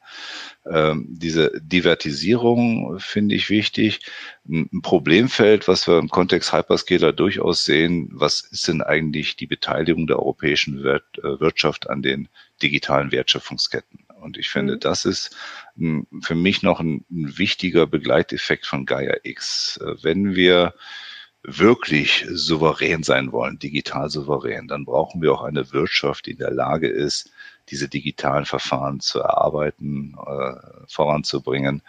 Ähm, 0.66 1.06
diese 1.08 1.52
Divertisierung 1.60 2.98
finde 2.98 3.34
ich 3.34 3.50
wichtig. 3.50 4.00
Ein 4.48 4.80
Problemfeld, 4.82 5.68
was 5.68 5.86
wir 5.86 5.98
im 5.98 6.08
Kontext 6.08 6.52
Hyperscaler 6.52 7.12
durchaus 7.12 7.64
sehen, 7.64 8.08
was 8.12 8.40
ist 8.40 8.66
denn 8.66 8.82
eigentlich 8.82 9.36
die 9.36 9.46
Beteiligung 9.46 10.06
der 10.06 10.18
europäischen 10.18 10.84
äh, 10.84 11.00
Wirtschaft 11.22 11.90
an 11.90 12.02
den 12.02 12.28
digitalen 12.62 13.12
Wertschöpfungsketten? 13.12 14.06
Und 14.22 14.38
ich 14.38 14.48
finde, 14.50 14.76
mhm. 14.76 14.80
das 14.80 15.04
ist 15.04 15.36
für 16.20 16.34
mich 16.34 16.62
noch 16.62 16.80
ein, 16.80 17.04
ein 17.10 17.36
wichtiger 17.38 17.86
Begleiteffekt 17.86 18.66
von 18.66 18.86
Gaia 18.86 19.16
X. 19.24 19.78
Äh, 19.78 20.02
wenn 20.02 20.34
wir 20.34 20.74
wirklich 21.44 22.24
souverän 22.30 23.02
sein 23.02 23.32
wollen, 23.32 23.58
digital 23.58 24.08
souverän, 24.08 24.68
dann 24.68 24.84
brauchen 24.84 25.20
wir 25.20 25.32
auch 25.32 25.42
eine 25.42 25.72
Wirtschaft, 25.72 26.26
die 26.26 26.32
in 26.32 26.38
der 26.38 26.52
Lage 26.52 26.86
ist, 26.88 27.32
diese 27.68 27.88
digitalen 27.88 28.44
Verfahren 28.44 29.00
zu 29.00 29.18
erarbeiten, 29.18 30.16
äh, 30.24 30.86
voranzubringen. 30.86 31.82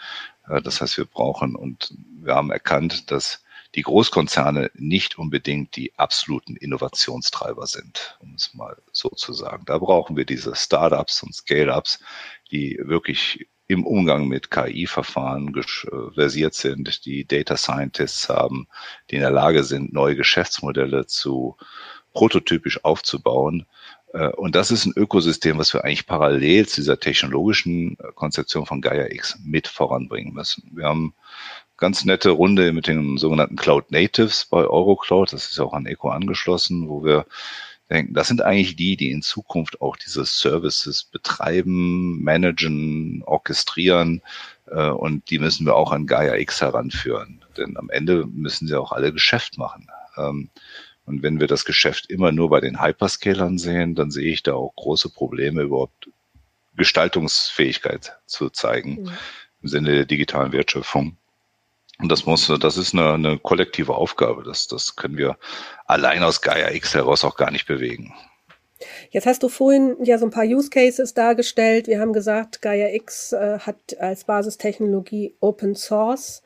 Äh, 0.47 0.61
das 0.61 0.81
heißt, 0.81 0.97
wir 0.97 1.05
brauchen 1.05 1.55
und 1.55 1.93
wir 2.19 2.33
haben 2.35 2.51
erkannt, 2.51 3.11
dass 3.11 3.42
die 3.75 3.81
Großkonzerne 3.81 4.71
nicht 4.75 5.17
unbedingt 5.17 5.75
die 5.75 5.97
absoluten 5.97 6.55
Innovationstreiber 6.55 7.65
sind, 7.67 8.17
um 8.19 8.35
es 8.35 8.53
mal 8.53 8.77
so 8.91 9.09
zu 9.09 9.33
sagen. 9.33 9.63
Da 9.65 9.77
brauchen 9.77 10.15
wir 10.15 10.25
diese 10.25 10.55
Startups 10.55 11.23
und 11.23 11.33
Scale-ups, 11.33 11.99
die 12.51 12.79
wirklich 12.83 13.47
im 13.67 13.85
Umgang 13.85 14.27
mit 14.27 14.51
KI-Verfahren 14.51 15.55
äh, 15.55 16.13
versiert 16.13 16.53
sind, 16.53 17.05
die 17.05 17.25
Data 17.25 17.57
Scientists 17.57 18.29
haben, 18.29 18.67
die 19.09 19.15
in 19.15 19.21
der 19.21 19.31
Lage 19.31 19.63
sind, 19.63 19.93
neue 19.93 20.15
Geschäftsmodelle 20.15 21.07
zu 21.07 21.57
prototypisch 22.13 22.83
aufzubauen. 22.83 23.65
Äh, 24.13 24.29
und 24.29 24.55
das 24.55 24.69
ist 24.69 24.85
ein 24.85 24.93
Ökosystem, 24.95 25.57
was 25.57 25.73
wir 25.73 25.83
eigentlich 25.83 26.05
parallel 26.05 26.67
zu 26.67 26.81
dieser 26.81 26.99
technologischen 26.99 27.97
äh, 27.99 28.11
Konzeption 28.13 28.65
von 28.65 28.81
Gaia 28.81 29.07
X 29.11 29.39
mit 29.43 29.67
voranbringen 29.67 30.33
müssen. 30.33 30.69
Wir 30.73 30.85
haben 30.85 31.15
ganz 31.77 32.05
nette 32.05 32.29
Runde 32.31 32.71
mit 32.71 32.87
den 32.87 33.17
sogenannten 33.17 33.55
Cloud 33.55 33.91
Natives 33.91 34.45
bei 34.45 34.65
Eurocloud. 34.65 35.33
Das 35.33 35.49
ist 35.49 35.59
auch 35.59 35.73
an 35.73 35.85
Eco 35.85 36.09
angeschlossen, 36.09 36.89
wo 36.89 37.03
wir 37.03 37.25
denken, 37.89 38.13
das 38.13 38.27
sind 38.27 38.41
eigentlich 38.41 38.75
die, 38.75 38.95
die 38.95 39.11
in 39.11 39.21
Zukunft 39.21 39.81
auch 39.81 39.95
diese 39.95 40.25
Services 40.25 41.03
betreiben, 41.03 42.23
managen, 42.23 43.23
orchestrieren 43.25 44.21
äh, 44.67 44.89
und 44.89 45.29
die 45.29 45.39
müssen 45.39 45.65
wir 45.65 45.75
auch 45.75 45.91
an 45.91 46.07
Gaia 46.07 46.35
X 46.35 46.61
heranführen. 46.61 47.43
Denn 47.57 47.77
am 47.77 47.89
Ende 47.89 48.25
müssen 48.27 48.67
sie 48.67 48.79
auch 48.79 48.91
alle 48.91 49.13
Geschäft 49.13 49.57
machen. 49.57 49.87
Ähm, 50.17 50.49
und 51.05 51.21
wenn 51.21 51.39
wir 51.39 51.47
das 51.47 51.65
Geschäft 51.65 52.09
immer 52.09 52.31
nur 52.31 52.49
bei 52.49 52.61
den 52.61 52.81
Hyperscalern 52.81 53.57
sehen, 53.57 53.93
dann 53.93 54.09
sehe 54.09 54.31
ich 54.31 54.43
da 54.43 54.53
auch 54.53 54.73
große 54.75 55.09
Probleme, 55.09 55.63
überhaupt 55.63 56.09
Gestaltungsfähigkeit 56.75 58.13
zu 58.25 58.49
zeigen 58.49 59.05
ja. 59.05 59.11
im 59.61 59.67
Sinne 59.67 59.91
der 59.91 60.05
digitalen 60.05 60.53
Wertschöpfung. 60.53 61.17
Und 61.99 62.09
das 62.09 62.25
muss, 62.25 62.51
das 62.59 62.77
ist 62.77 62.93
eine, 62.93 63.13
eine 63.13 63.37
kollektive 63.37 63.95
Aufgabe. 63.95 64.43
Das, 64.43 64.67
das 64.67 64.95
können 64.95 65.17
wir 65.17 65.37
allein 65.85 66.23
aus 66.23 66.41
Gaia 66.41 66.71
X 66.71 66.95
heraus 66.95 67.23
auch 67.23 67.37
gar 67.37 67.51
nicht 67.51 67.67
bewegen. 67.67 68.13
Jetzt 69.11 69.27
hast 69.27 69.43
du 69.43 69.49
vorhin 69.49 69.95
ja 70.03 70.17
so 70.17 70.25
ein 70.25 70.31
paar 70.31 70.45
Use 70.45 70.69
Cases 70.69 71.13
dargestellt. 71.13 71.87
Wir 71.87 71.99
haben 71.99 72.13
gesagt, 72.13 72.61
Gaia 72.61 72.89
X 72.93 73.31
äh, 73.31 73.59
hat 73.59 73.97
als 73.99 74.25
Basistechnologie 74.25 75.35
Open 75.39 75.75
Source, 75.75 76.43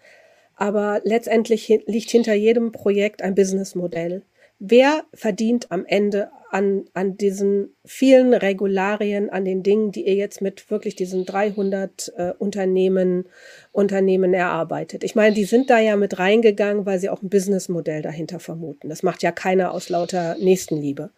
aber 0.55 1.01
letztendlich 1.03 1.67
liegt 1.85 2.11
hinter 2.11 2.33
jedem 2.33 2.71
Projekt 2.71 3.21
ein 3.21 3.35
Businessmodell. 3.35 4.23
Wer 4.59 5.05
verdient 5.13 5.71
am 5.71 5.85
Ende 5.85 6.29
an, 6.49 6.85
an 6.93 7.17
diesen 7.17 7.75
vielen 7.85 8.33
Regularien, 8.33 9.29
an 9.29 9.45
den 9.45 9.63
Dingen, 9.63 9.91
die 9.91 10.07
ihr 10.07 10.15
jetzt 10.15 10.41
mit 10.41 10.69
wirklich 10.71 10.95
diesen 10.95 11.25
300 11.25 12.13
äh, 12.15 12.33
Unternehmen, 12.37 13.25
Unternehmen 13.71 14.33
erarbeitet. 14.33 15.03
Ich 15.03 15.15
meine, 15.15 15.35
die 15.35 15.45
sind 15.45 15.69
da 15.69 15.79
ja 15.79 15.95
mit 15.95 16.19
reingegangen, 16.19 16.85
weil 16.85 16.99
sie 16.99 17.09
auch 17.09 17.21
ein 17.21 17.29
Businessmodell 17.29 18.01
dahinter 18.01 18.39
vermuten. 18.39 18.89
Das 18.89 19.03
macht 19.03 19.23
ja 19.23 19.31
keiner 19.31 19.71
aus 19.71 19.89
lauter 19.89 20.37
Nächstenliebe. 20.39 21.11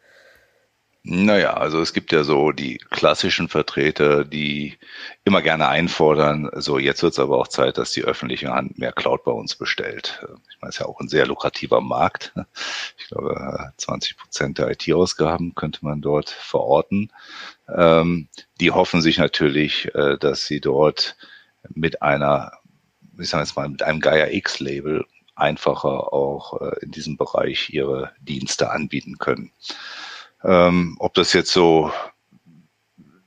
Naja, 1.11 1.55
also 1.55 1.81
es 1.81 1.93
gibt 1.93 2.11
ja 2.11 2.23
so 2.23 2.51
die 2.51 2.77
klassischen 2.77 3.49
Vertreter, 3.49 4.23
die 4.23 4.77
immer 5.23 5.41
gerne 5.41 5.67
einfordern, 5.67 6.51
so 6.53 6.77
jetzt 6.77 7.01
wird 7.01 7.13
es 7.13 7.19
aber 7.19 7.39
auch 7.39 7.47
Zeit, 7.47 7.79
dass 7.79 7.91
die 7.93 8.03
öffentliche 8.03 8.51
Hand 8.51 8.77
mehr 8.77 8.91
Cloud 8.91 9.23
bei 9.23 9.31
uns 9.31 9.55
bestellt. 9.55 10.23
Ich 10.51 10.61
meine, 10.61 10.69
es 10.69 10.75
ist 10.75 10.81
ja 10.81 10.85
auch 10.85 10.99
ein 10.99 11.07
sehr 11.07 11.25
lukrativer 11.25 11.81
Markt. 11.81 12.33
Ich 12.99 13.07
glaube, 13.07 13.73
20 13.77 14.17
Prozent 14.17 14.59
der 14.59 14.69
IT-Ausgaben 14.69 15.55
könnte 15.55 15.79
man 15.81 15.99
dort 15.99 16.29
verorten. 16.29 17.11
Ähm, 17.67 18.27
die 18.59 18.69
hoffen 18.69 19.01
sich 19.01 19.17
natürlich, 19.17 19.95
äh, 19.95 20.15
dass 20.19 20.45
sie 20.45 20.61
dort 20.61 21.17
mit 21.73 22.03
einer, 22.03 22.51
ich 23.17 23.29
sage 23.29 23.45
jetzt 23.45 23.55
mal, 23.55 23.67
mit 23.67 23.81
einem 23.81 23.99
Gaia 23.99 24.27
X-Label 24.27 25.07
einfacher 25.33 26.13
auch 26.13 26.61
äh, 26.61 26.75
in 26.81 26.91
diesem 26.91 27.17
Bereich 27.17 27.71
ihre 27.71 28.11
Dienste 28.21 28.69
anbieten 28.69 29.17
können. 29.17 29.51
Ähm, 30.43 30.95
ob 30.99 31.13
das 31.13 31.33
jetzt 31.33 31.51
so 31.51 31.91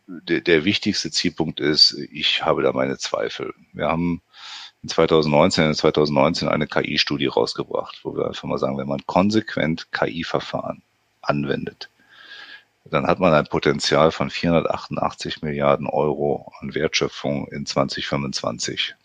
der, 0.07 0.41
der 0.41 0.65
wichtigste 0.65 1.11
Zielpunkt 1.11 1.61
ist, 1.61 1.93
ich 2.11 2.45
habe 2.45 2.63
da 2.63 2.73
meine 2.73 2.99
Zweifel. 2.99 3.55
Wir 3.73 3.89
haben 3.89 4.23
in 4.83 4.89
2019, 4.89 5.67
in 5.67 5.75
2019 5.75 6.49
eine 6.49 6.67
KI-Studie 6.67 7.27
rausgebracht, 7.27 8.01
wo 8.03 8.17
wir 8.17 8.27
einfach 8.27 8.45
mal 8.45 8.59
sagen, 8.59 8.79
wenn 8.79 8.89
man 8.89 9.07
konsequent 9.07 9.93
KI-Verfahren 9.93 10.83
anwendet, 11.23 11.89
dann 12.85 13.07
hat 13.07 13.21
man 13.21 13.33
ein 13.33 13.47
Potenzial 13.47 14.11
von 14.11 14.29
488 14.29 15.43
Milliarden 15.43 15.87
Euro 15.87 16.53
an 16.61 16.75
Wertschöpfung 16.75 17.47
in 17.49 17.65
2025. 17.65 18.97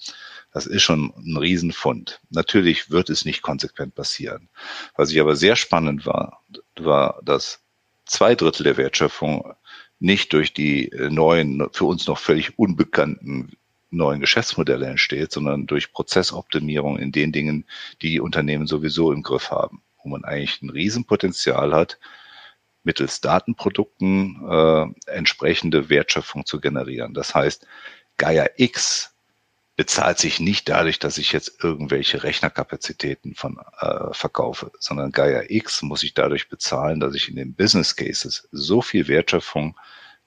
Das 0.51 0.65
ist 0.65 0.81
schon 0.81 1.13
ein 1.15 1.37
Riesenfund. 1.37 2.19
Natürlich 2.31 2.89
wird 2.89 3.09
es 3.11 3.25
nicht 3.25 3.43
konsequent 3.43 3.93
passieren. 3.93 4.49
Was 4.95 5.11
ich 5.11 5.19
aber 5.19 5.35
sehr 5.35 5.55
spannend 5.55 6.07
war, 6.07 6.41
war, 6.75 7.19
dass 7.23 7.61
zwei 8.07 8.35
Drittel 8.35 8.63
der 8.63 8.77
Wertschöpfung 8.77 9.53
nicht 9.99 10.33
durch 10.33 10.53
die 10.53 10.91
äh, 10.91 11.09
neuen, 11.09 11.67
für 11.71 11.85
uns 11.85 12.07
noch 12.07 12.17
völlig 12.17 12.57
unbekannten 12.57 13.51
neuen 13.89 14.19
Geschäftsmodelle 14.19 14.85
entsteht, 14.87 15.31
sondern 15.31 15.65
durch 15.65 15.93
Prozessoptimierung 15.93 16.99
in 16.99 17.11
den 17.11 17.31
Dingen, 17.31 17.65
die 18.01 18.09
die 18.09 18.19
Unternehmen 18.19 18.67
sowieso 18.67 19.11
im 19.11 19.23
Griff 19.23 19.49
haben, 19.49 19.81
wo 20.03 20.09
man 20.09 20.25
eigentlich 20.25 20.61
ein 20.61 20.69
Riesenpotenzial 20.69 21.73
hat, 21.73 21.99
mittels 22.83 23.21
Datenprodukten 23.21 24.41
äh, 24.49 25.11
entsprechende 25.11 25.89
Wertschöpfung 25.89 26.45
zu 26.45 26.59
generieren. 26.59 27.13
Das 27.13 27.33
heißt, 27.33 27.65
Gaia 28.17 28.47
X 28.57 29.15
bezahlt 29.77 30.17
sich 30.17 30.39
nicht 30.39 30.67
dadurch, 30.67 30.97
dass 30.97 31.19
ich 31.19 31.31
jetzt 31.31 31.63
irgendwelche 31.63 32.23
Rechnerkapazitäten 32.23 33.35
von 33.35 33.59
äh, 33.79 34.11
verkaufe, 34.11 34.71
sondern 34.79 35.11
Gaia 35.11 35.43
X 35.47 35.83
muss 35.83 36.01
ich 36.01 36.15
dadurch 36.15 36.49
bezahlen, 36.49 36.99
dass 36.99 37.13
ich 37.13 37.29
in 37.29 37.35
den 37.35 37.53
Business 37.53 37.95
Cases 37.95 38.49
so 38.51 38.81
viel 38.81 39.07
Wertschöpfung 39.07 39.77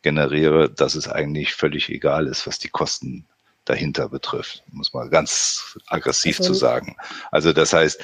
generiere, 0.02 0.70
dass 0.70 0.94
es 0.94 1.08
eigentlich 1.08 1.52
völlig 1.52 1.88
egal 1.90 2.28
ist, 2.28 2.46
was 2.46 2.60
die 2.60 2.68
Kosten 2.68 3.26
dahinter 3.64 4.08
betrifft, 4.08 4.62
muss 4.70 4.92
man 4.94 5.10
ganz 5.10 5.76
aggressiv 5.88 6.38
also, 6.38 6.52
zu 6.52 6.58
sagen. 6.58 6.96
Also 7.32 7.52
das 7.52 7.72
heißt, 7.72 8.00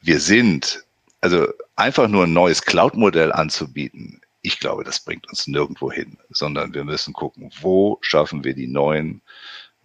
wir 0.00 0.20
sind, 0.20 0.84
also 1.20 1.48
einfach 1.76 2.08
nur 2.08 2.24
ein 2.24 2.32
neues 2.32 2.62
Cloud-Modell 2.62 3.30
anzubieten, 3.30 4.22
ich 4.40 4.58
glaube, 4.58 4.84
das 4.84 5.00
bringt 5.00 5.28
uns 5.28 5.46
nirgendwo 5.46 5.92
hin, 5.92 6.16
sondern 6.30 6.72
wir 6.72 6.84
müssen 6.84 7.12
gucken, 7.12 7.50
wo 7.60 7.98
schaffen 8.00 8.44
wir 8.44 8.54
die 8.54 8.68
neuen 8.68 9.20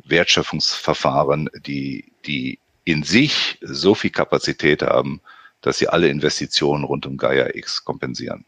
Wertschöpfungsverfahren, 0.05 1.49
die, 1.65 2.11
die 2.25 2.59
in 2.85 3.03
sich 3.03 3.57
so 3.61 3.95
viel 3.95 4.11
Kapazität 4.11 4.81
haben, 4.81 5.21
dass 5.61 5.77
sie 5.77 5.87
alle 5.87 6.09
Investitionen 6.09 6.83
rund 6.83 7.05
um 7.05 7.17
Gaia 7.17 7.55
X 7.55 7.85
kompensieren. 7.85 8.45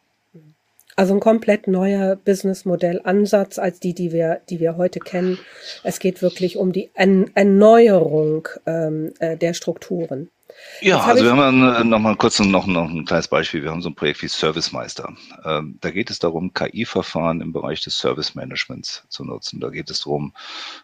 Also 0.98 1.14
ein 1.14 1.20
komplett 1.20 1.68
neuer 1.68 2.16
Businessmodellansatz 2.16 3.60
als 3.60 3.80
die, 3.82 3.94
die 3.94 4.14
wir, 4.14 4.42
die 4.50 4.62
wir 4.62 4.78
heute 4.78 5.00
kennen. 5.00 5.38
Es 5.84 6.00
geht 6.00 6.22
wirklich 6.22 6.56
um 6.56 6.72
die 6.72 6.90
Erneuerung 6.94 8.48
ähm, 8.66 9.14
äh, 9.20 9.36
der 9.36 9.54
Strukturen. 9.54 10.30
Ja, 10.82 11.00
also 11.00 11.24
wir 11.24 11.36
haben 11.36 11.90
noch 11.90 12.00
mal 12.00 12.16
kurz 12.18 12.40
noch, 12.40 12.68
noch 12.68 12.90
ein 12.90 13.06
kleines 13.06 13.30
Beispiel. 13.30 13.64
Wir 13.64 13.72
haben 13.72 13.82
so 13.82 13.90
ein 13.90 13.96
Projekt 13.96 14.22
wie 14.22 14.28
Servicemeister. 14.28 15.14
Ähm, 15.46 15.78
da 15.80 15.90
geht 15.90 16.10
es 16.10 16.20
darum, 16.20 16.54
KI-Verfahren 16.54 17.40
im 17.42 17.54
Bereich 17.54 17.82
des 17.82 17.98
Service 17.98 18.36
Managements 18.36 19.06
zu 19.08 19.24
nutzen. 19.24 19.62
Da 19.62 19.70
geht 19.70 19.90
es 19.90 20.02
darum, 20.02 20.34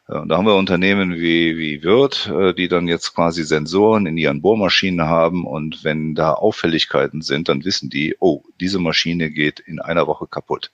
äh, 0.07 0.19
da 0.25 0.38
haben 0.38 0.45
wir 0.45 0.55
Unternehmen 0.55 1.15
wie, 1.15 1.57
wie 1.57 1.84
Wirt, 1.84 2.27
äh, 2.34 2.53
die 2.53 2.69
dann 2.69 2.88
jetzt 2.88 3.13
quasi 3.13 3.43
Sensoren 3.43 4.05
in 4.05 4.17
ihren 4.17 4.41
Bohrmaschinen 4.41 5.07
haben 5.07 5.45
und 5.45 5.84
wenn 5.84 6.15
da 6.15 6.34
Auffälligkeiten 6.34 7.21
sind, 7.21 7.49
dann 7.49 7.65
wissen 7.65 7.89
die, 7.89 8.15
oh, 8.19 8.43
diese 8.62 8.79
Maschine 8.79 9.29
geht 9.29 9.60
in 9.60 9.81
einer 9.81 10.07
Woche 10.07 10.25
kaputt. 10.25 10.71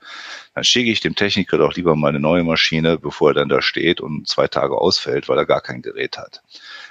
Dann 0.53 0.63
schicke 0.63 0.91
ich 0.91 1.01
dem 1.01 1.15
Techniker 1.15 1.57
doch 1.57 1.73
lieber 1.73 1.95
mal 1.95 2.09
eine 2.09 2.19
neue 2.19 2.43
Maschine, 2.43 2.99
bevor 2.99 3.31
er 3.31 3.35
dann 3.35 3.49
da 3.49 3.61
steht 3.61 3.99
und 3.99 4.27
zwei 4.27 4.47
Tage 4.47 4.77
ausfällt, 4.77 5.27
weil 5.27 5.37
er 5.37 5.45
gar 5.45 5.61
kein 5.61 5.81
Gerät 5.81 6.17
hat. 6.17 6.43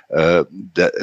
Äh, 0.09 0.45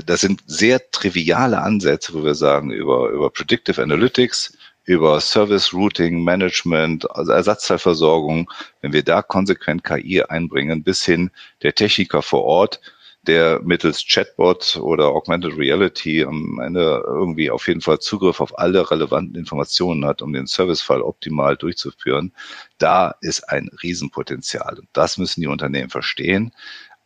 das 0.06 0.22
sind 0.22 0.44
sehr 0.48 0.92
triviale 0.92 1.62
Ansätze, 1.62 2.14
wo 2.14 2.24
wir 2.24 2.36
sagen, 2.36 2.72
über, 2.72 3.10
über 3.10 3.30
Predictive 3.30 3.82
Analytics, 3.82 4.58
über 4.86 5.20
Service 5.22 5.74
Routing 5.74 6.24
Management, 6.24 7.10
also 7.12 7.32
Ersatzteilversorgung, 7.32 8.50
wenn 8.82 8.94
wir 8.94 9.04
da 9.04 9.22
konsequent 9.22 9.84
KI 9.84 10.24
einbringen, 10.24 10.84
bis 10.84 11.06
hin 11.06 11.32
der 11.62 11.74
Techniker 11.74 12.22
vor 12.22 12.44
Ort, 12.44 12.82
der 13.26 13.62
mittels 13.64 14.06
Chatbot 14.06 14.78
oder 14.82 15.08
Augmented 15.08 15.58
Reality 15.58 16.26
am 16.26 16.60
Ende 16.60 17.02
irgendwie 17.06 17.50
auf 17.50 17.68
jeden 17.68 17.80
Fall 17.80 18.00
Zugriff 18.00 18.42
auf 18.42 18.58
alle 18.60 18.90
relevanten 18.92 19.36
Informationen 19.36 20.06
hat, 20.06 20.22
um 20.22 20.34
den 20.34 20.46
Servicefall 20.46 21.02
optimal 21.02 21.56
durchzuführen, 21.56 22.34
da 22.78 23.16
ist 23.22 23.50
ein 23.50 23.70
Riesenpotenzial. 23.82 24.78
Und 24.80 24.90
das 24.92 25.18
müssen 25.18 25.40
die 25.40 25.48
Unternehmen 25.48 25.90
verstehen. 25.90 26.52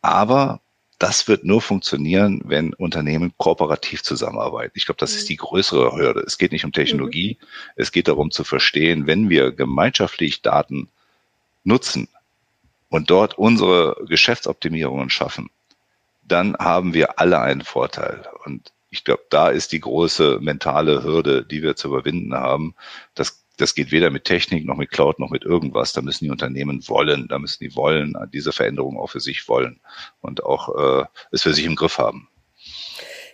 Aber 0.02 0.60
das 0.98 1.28
wird 1.28 1.44
nur 1.44 1.60
funktionieren, 1.60 2.42
wenn 2.44 2.74
Unternehmen 2.74 3.32
kooperativ 3.36 4.02
zusammenarbeiten. 4.02 4.72
Ich 4.74 4.86
glaube, 4.86 4.98
das 4.98 5.14
ist 5.14 5.24
mhm. 5.24 5.28
die 5.28 5.36
größere 5.36 5.96
Hürde. 5.96 6.20
Es 6.20 6.38
geht 6.38 6.52
nicht 6.52 6.64
um 6.64 6.72
Technologie. 6.72 7.38
Mhm. 7.40 7.46
Es 7.76 7.92
geht 7.92 8.08
darum 8.08 8.30
zu 8.30 8.42
verstehen, 8.44 9.06
wenn 9.06 9.30
wir 9.30 9.52
gemeinschaftlich 9.52 10.42
Daten 10.42 10.88
nutzen 11.62 12.08
und 12.88 13.10
dort 13.10 13.38
unsere 13.38 13.96
Geschäftsoptimierungen 14.08 15.10
schaffen, 15.10 15.50
dann 16.22 16.56
haben 16.58 16.94
wir 16.94 17.20
alle 17.20 17.40
einen 17.40 17.62
Vorteil. 17.62 18.26
Und 18.44 18.72
ich 18.90 19.04
glaube, 19.04 19.22
da 19.30 19.48
ist 19.48 19.72
die 19.72 19.80
große 19.80 20.38
mentale 20.40 21.04
Hürde, 21.04 21.44
die 21.44 21.62
wir 21.62 21.76
zu 21.76 21.88
überwinden 21.88 22.34
haben. 22.34 22.74
Das 23.14 23.44
das 23.58 23.74
geht 23.74 23.90
weder 23.90 24.10
mit 24.10 24.24
Technik 24.24 24.64
noch 24.64 24.76
mit 24.76 24.90
Cloud 24.90 25.18
noch 25.18 25.30
mit 25.30 25.44
irgendwas. 25.44 25.92
Da 25.92 26.00
müssen 26.00 26.24
die 26.24 26.30
Unternehmen 26.30 26.86
wollen, 26.88 27.28
da 27.28 27.38
müssen 27.38 27.62
die 27.62 27.76
wollen, 27.76 28.14
diese 28.32 28.52
Veränderung 28.52 28.98
auch 28.98 29.10
für 29.10 29.20
sich 29.20 29.48
wollen 29.48 29.80
und 30.20 30.42
auch 30.44 31.02
äh, 31.02 31.06
es 31.32 31.42
für 31.42 31.52
sich 31.52 31.66
im 31.66 31.76
Griff 31.76 31.98
haben. 31.98 32.28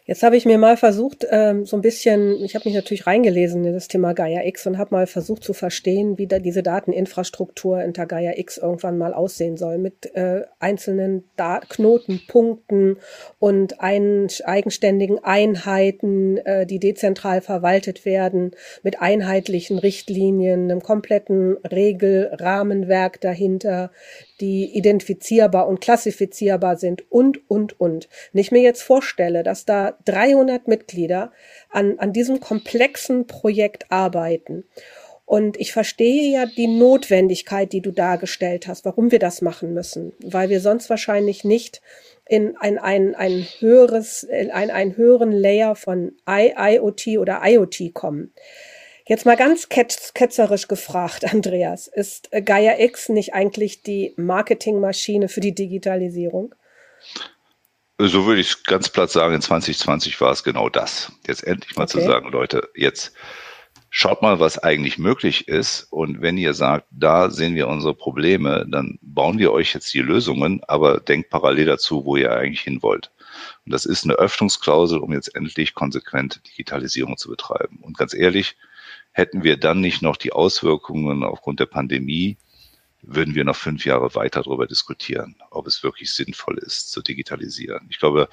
Jetzt 0.07 0.23
habe 0.23 0.37
ich 0.37 0.45
mir 0.45 0.59
mal 0.59 0.77
versucht, 0.77 1.27
ähm, 1.31 1.65
so 1.65 1.77
ein 1.77 1.81
bisschen, 1.81 2.45
ich 2.45 2.55
habe 2.55 2.69
mich 2.69 2.75
natürlich 2.75 3.07
reingelesen 3.07 3.65
in 3.65 3.73
das 3.73 3.89
Thema 3.89 4.13
Gaia 4.13 4.45
X 4.45 4.67
und 4.67 4.77
habe 4.77 4.95
mal 4.95 5.07
versucht 5.07 5.43
zu 5.43 5.55
verstehen, 5.55 6.19
wie 6.19 6.27
da 6.27 6.39
diese 6.39 6.63
Dateninfrastruktur 6.63 7.81
hinter 7.81 8.05
Gaia 8.05 8.37
X 8.37 8.59
irgendwann 8.59 8.99
mal 8.99 9.15
aussehen 9.15 9.57
soll, 9.57 9.79
mit 9.79 10.15
äh, 10.15 10.43
einzelnen 10.59 11.25
Knotenpunkten 11.37 12.99
und 13.39 13.81
ein, 13.81 14.27
eigenständigen 14.45 15.25
Einheiten, 15.25 16.37
äh, 16.37 16.67
die 16.67 16.81
dezentral 16.81 17.41
verwaltet 17.41 18.05
werden, 18.05 18.51
mit 18.83 19.01
einheitlichen 19.01 19.79
Richtlinien, 19.79 20.71
einem 20.71 20.83
kompletten 20.83 21.57
Regelrahmenwerk 21.65 23.23
dahinter, 23.23 23.91
die 24.41 24.77
identifizierbar 24.77 25.69
und 25.69 25.81
klassifizierbar 25.81 26.77
sind 26.77 27.11
und, 27.11 27.49
und, 27.49 27.79
und. 27.81 28.09
Wenn 28.33 28.41
ich 28.41 28.53
mir 28.53 28.63
jetzt 28.63 28.83
vorstelle, 28.83 29.43
dass 29.43 29.65
da 29.65 29.97
300 30.05 30.69
Mitglieder 30.69 31.33
an, 31.71 31.99
an 31.99 32.13
diesem 32.13 32.41
komplexen 32.41 33.27
Projekt 33.27 33.91
arbeiten 33.91 34.65
und 35.27 35.59
ich 35.59 35.73
verstehe 35.73 36.33
ja 36.33 36.47
die 36.47 36.67
Notwendigkeit, 36.67 37.73
die 37.73 37.81
du 37.81 37.93
dargestellt 37.93 38.67
hast, 38.67 38.85
warum 38.85 39.11
wir 39.11 39.19
das 39.19 39.41
machen 39.41 39.73
müssen, 39.73 40.13
weil 40.23 40.51
wir 40.51 40.61
sonst 40.61 40.91
wahrscheinlich 40.91 41.45
nicht 41.45 41.81
in 42.27 42.57
ein, 42.59 42.79
ein, 42.79 43.15
ein 43.15 43.47
höheres, 43.59 44.23
in 44.23 44.51
ein, 44.51 44.71
einen 44.71 44.97
höheren 44.97 45.33
Layer 45.33 45.77
von 45.77 46.13
IoT 46.29 47.19
oder 47.19 47.41
IoT 47.43 47.95
kommen. 47.95 48.33
Jetzt 49.07 49.27
mal 49.27 49.37
ganz 49.37 49.69
ketzerisch 49.69 50.67
gefragt, 50.67 51.25
Andreas, 51.33 51.89
ist 51.89 52.33
äh, 52.33 52.43
Gaia 52.43 52.79
X 52.79 53.09
nicht 53.09 53.35
eigentlich 53.35 53.83
die 53.83 54.15
Marketingmaschine 54.17 55.29
für 55.29 55.41
die 55.41 55.55
Digitalisierung? 55.55 56.55
So 57.99 58.27
würde 58.27 58.41
ich 58.41 58.49
es 58.49 58.65
ganz 58.65 58.89
platt 58.89 59.11
sagen, 59.11 59.35
in 59.35 59.43
2020 59.43 60.21
war 60.21 60.33
es 60.33 60.43
genau 60.43 60.69
das. 60.69 61.13
Jetzt 61.27 61.45
endlich 61.47 61.77
mal 61.77 61.85
okay. 61.85 62.01
zu 62.01 62.01
sagen, 62.01 62.31
Leute, 62.31 62.69
jetzt 62.75 63.13
schaut 63.91 64.23
mal, 64.23 64.41
was 64.41 64.59
eigentlich 64.59 64.99
möglich 64.99 65.47
ist. 65.47 65.87
Und 65.93 66.21
wenn 66.21 66.37
ihr 66.37 66.55
sagt, 66.55 66.87
da 66.91 67.31
sehen 67.31 67.55
wir 67.55 67.69
unsere 67.69 67.95
Probleme, 67.95 68.67
dann 68.69 68.99
bauen 69.03 69.39
wir 69.39 69.53
euch 69.53 69.75
jetzt 69.75 69.95
die 69.95 70.01
Lösungen, 70.01 70.61
aber 70.67 70.99
denkt 70.99 71.31
parallel 71.31 71.67
dazu, 71.67 72.05
wo 72.05 72.17
ihr 72.17 72.33
eigentlich 72.33 72.63
hin 72.63 72.83
wollt. 72.83 73.13
Und 73.65 73.73
das 73.73 73.85
ist 73.85 74.05
eine 74.05 74.15
Öffnungsklausel, 74.15 74.99
um 74.99 75.13
jetzt 75.13 75.37
endlich 75.37 75.75
konsequent 75.75 76.41
Digitalisierung 76.49 77.17
zu 77.17 77.29
betreiben. 77.29 77.79
Und 77.83 77.97
ganz 77.97 78.15
ehrlich, 78.15 78.57
hätten 79.15 79.45
wir 79.45 79.57
dann 79.57 79.81
nicht 79.81 80.03
noch 80.03 80.17
die 80.17 80.33
Auswirkungen 80.33 81.23
aufgrund 81.23 81.61
der 81.61 81.67
Pandemie, 81.67 82.37
würden 83.01 83.35
wir 83.35 83.45
noch 83.45 83.57
fünf 83.57 83.85
Jahre 83.85 84.15
weiter 84.15 84.43
darüber 84.43 84.67
diskutieren, 84.67 85.37
ob 85.51 85.67
es 85.67 85.83
wirklich 85.83 86.13
sinnvoll 86.13 86.59
ist, 86.59 86.91
zu 86.91 87.01
digitalisieren. 87.01 87.87
Ich 87.91 87.99
glaube, 87.99 88.29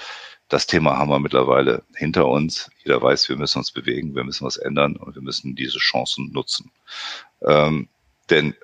das 0.50 0.65
Thema 0.65 0.98
haben 0.98 1.10
wir 1.10 1.20
mittlerweile 1.20 1.84
hinter 1.96 2.28
uns. 2.28 2.72
Jeder 2.84 3.02
weiß, 3.02 3.30
wir 3.30 3.38
müssen 3.38 3.60
uns 3.60 3.72
bewegen, 3.72 4.15
wir 4.15 4.24
müssen 4.24 4.46
was 4.46 4.58
ändern 4.58 4.96
und 4.96 5.13
wir 5.13 5.22
müssen 5.22 5.56
diese 5.56 5.78
Chancen 5.78 6.32
nutzen. 6.32 6.72
Ähm, 7.46 7.89
denn 8.30 8.56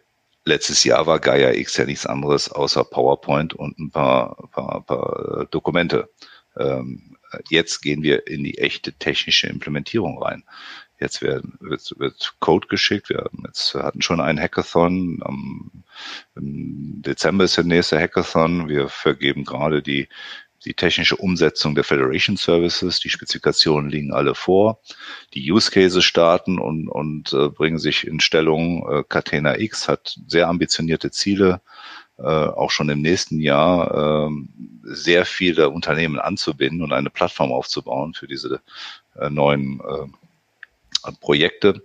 letztes 0.43 0.83
Jahr 0.83 1.05
war 1.05 1.19
Gaia 1.19 1.53
X 1.53 1.77
ja 1.77 1.85
nichts 1.85 2.05
anderes 2.05 2.49
außer 2.49 2.83
PowerPoint 2.83 3.53
und 3.53 3.77
ein 3.77 3.91
paar, 3.91 4.47
paar, 4.51 4.81
paar 4.81 5.45
Dokumente. 5.51 6.09
Ähm, 6.57 7.17
jetzt 7.49 7.81
gehen 7.81 8.01
wir 8.01 8.25
in 8.27 8.43
die 8.43 8.57
echte 8.57 8.93
technische 8.93 9.47
Implementierung 9.47 10.21
rein. 10.21 10.43
Jetzt 10.99 11.21
werden, 11.21 11.57
wird, 11.59 11.93
wird 11.97 12.35
Code 12.39 12.67
geschickt. 12.67 13.09
Wir 13.09 13.29
jetzt, 13.45 13.75
hatten 13.75 14.01
schon 14.01 14.19
einen 14.19 14.39
Hackathon. 14.39 15.19
Am, 15.23 15.83
Im 16.35 17.01
Dezember 17.03 17.43
ist 17.43 17.57
der 17.57 17.65
nächste 17.65 17.99
Hackathon. 17.99 18.67
Wir 18.67 18.89
vergeben 18.89 19.43
gerade 19.43 19.83
die, 19.83 20.07
die 20.65 20.73
technische 20.73 21.15
Umsetzung 21.15 21.75
der 21.75 21.83
Federation 21.83 22.35
Services. 22.35 22.99
Die 22.99 23.09
Spezifikationen 23.09 23.91
liegen 23.91 24.11
alle 24.11 24.33
vor. 24.33 24.79
Die 25.35 25.51
Use 25.51 25.69
Cases 25.69 26.03
starten 26.03 26.57
und, 26.57 26.89
und 26.89 27.31
äh, 27.31 27.49
bringen 27.49 27.77
sich 27.77 28.07
in 28.07 28.19
Stellung. 28.19 28.87
Äh, 28.89 29.03
Catena 29.07 29.59
X 29.59 29.87
hat 29.87 30.17
sehr 30.25 30.47
ambitionierte 30.47 31.11
Ziele. 31.11 31.61
Äh, 32.17 32.23
auch 32.23 32.71
schon 32.71 32.89
im 32.89 33.01
nächsten 33.01 33.39
Jahr 33.39 34.29
äh, 34.29 34.31
sehr 34.81 35.25
viele 35.25 35.69
Unternehmen 35.69 36.17
anzubinden 36.17 36.81
und 36.81 36.91
eine 36.91 37.11
Plattform 37.11 37.51
aufzubauen 37.51 38.15
für 38.15 38.25
diese 38.25 38.61
äh, 39.19 39.29
neuen 39.29 39.79
äh, 39.81 40.07
Projekte. 41.11 41.83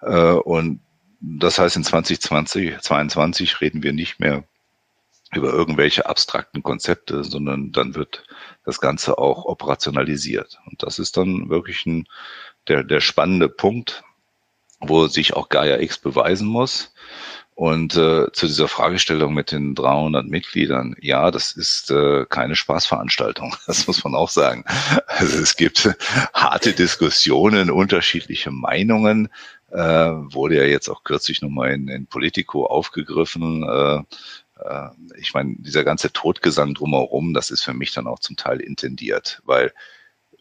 Äh, 0.00 0.32
und 0.32 0.80
das 1.20 1.58
heißt, 1.58 1.76
in 1.76 1.84
2020, 1.84 2.80
2022 2.80 3.60
reden 3.60 3.82
wir 3.82 3.92
nicht 3.92 4.20
mehr 4.20 4.44
über 5.32 5.52
irgendwelche 5.52 6.06
abstrakten 6.06 6.62
Konzepte, 6.62 7.22
sondern 7.22 7.72
dann 7.72 7.94
wird 7.94 8.24
das 8.64 8.80
Ganze 8.80 9.18
auch 9.18 9.44
operationalisiert. 9.44 10.58
Und 10.66 10.82
das 10.82 10.98
ist 10.98 11.16
dann 11.16 11.50
wirklich 11.50 11.84
ein, 11.86 12.06
der, 12.66 12.82
der 12.82 13.00
spannende 13.00 13.48
Punkt, 13.48 14.04
wo 14.80 15.06
sich 15.06 15.34
auch 15.34 15.48
Gaia 15.48 15.80
X 15.80 15.98
beweisen 15.98 16.46
muss. 16.46 16.94
Und 17.58 17.96
äh, 17.96 18.30
zu 18.30 18.46
dieser 18.46 18.68
Fragestellung 18.68 19.34
mit 19.34 19.50
den 19.50 19.74
300 19.74 20.28
Mitgliedern, 20.28 20.94
ja, 21.00 21.32
das 21.32 21.50
ist 21.50 21.90
äh, 21.90 22.24
keine 22.28 22.54
Spaßveranstaltung, 22.54 23.56
das 23.66 23.88
muss 23.88 24.04
man 24.04 24.14
auch 24.14 24.28
sagen. 24.28 24.64
Also 25.08 25.38
es 25.38 25.56
gibt 25.56 25.90
harte 26.32 26.72
Diskussionen, 26.72 27.72
unterschiedliche 27.72 28.52
Meinungen, 28.52 29.28
äh, 29.72 29.76
wurde 29.76 30.54
ja 30.54 30.66
jetzt 30.66 30.88
auch 30.88 31.02
kürzlich 31.02 31.42
nochmal 31.42 31.72
in, 31.72 31.88
in 31.88 32.06
Politico 32.06 32.64
aufgegriffen. 32.64 33.64
Äh, 33.64 33.96
äh, 34.64 34.90
ich 35.18 35.34
meine, 35.34 35.56
dieser 35.58 35.82
ganze 35.82 36.12
Todgesang 36.12 36.74
drumherum, 36.74 37.34
das 37.34 37.50
ist 37.50 37.64
für 37.64 37.74
mich 37.74 37.92
dann 37.92 38.06
auch 38.06 38.20
zum 38.20 38.36
Teil 38.36 38.60
intendiert, 38.60 39.42
weil 39.44 39.72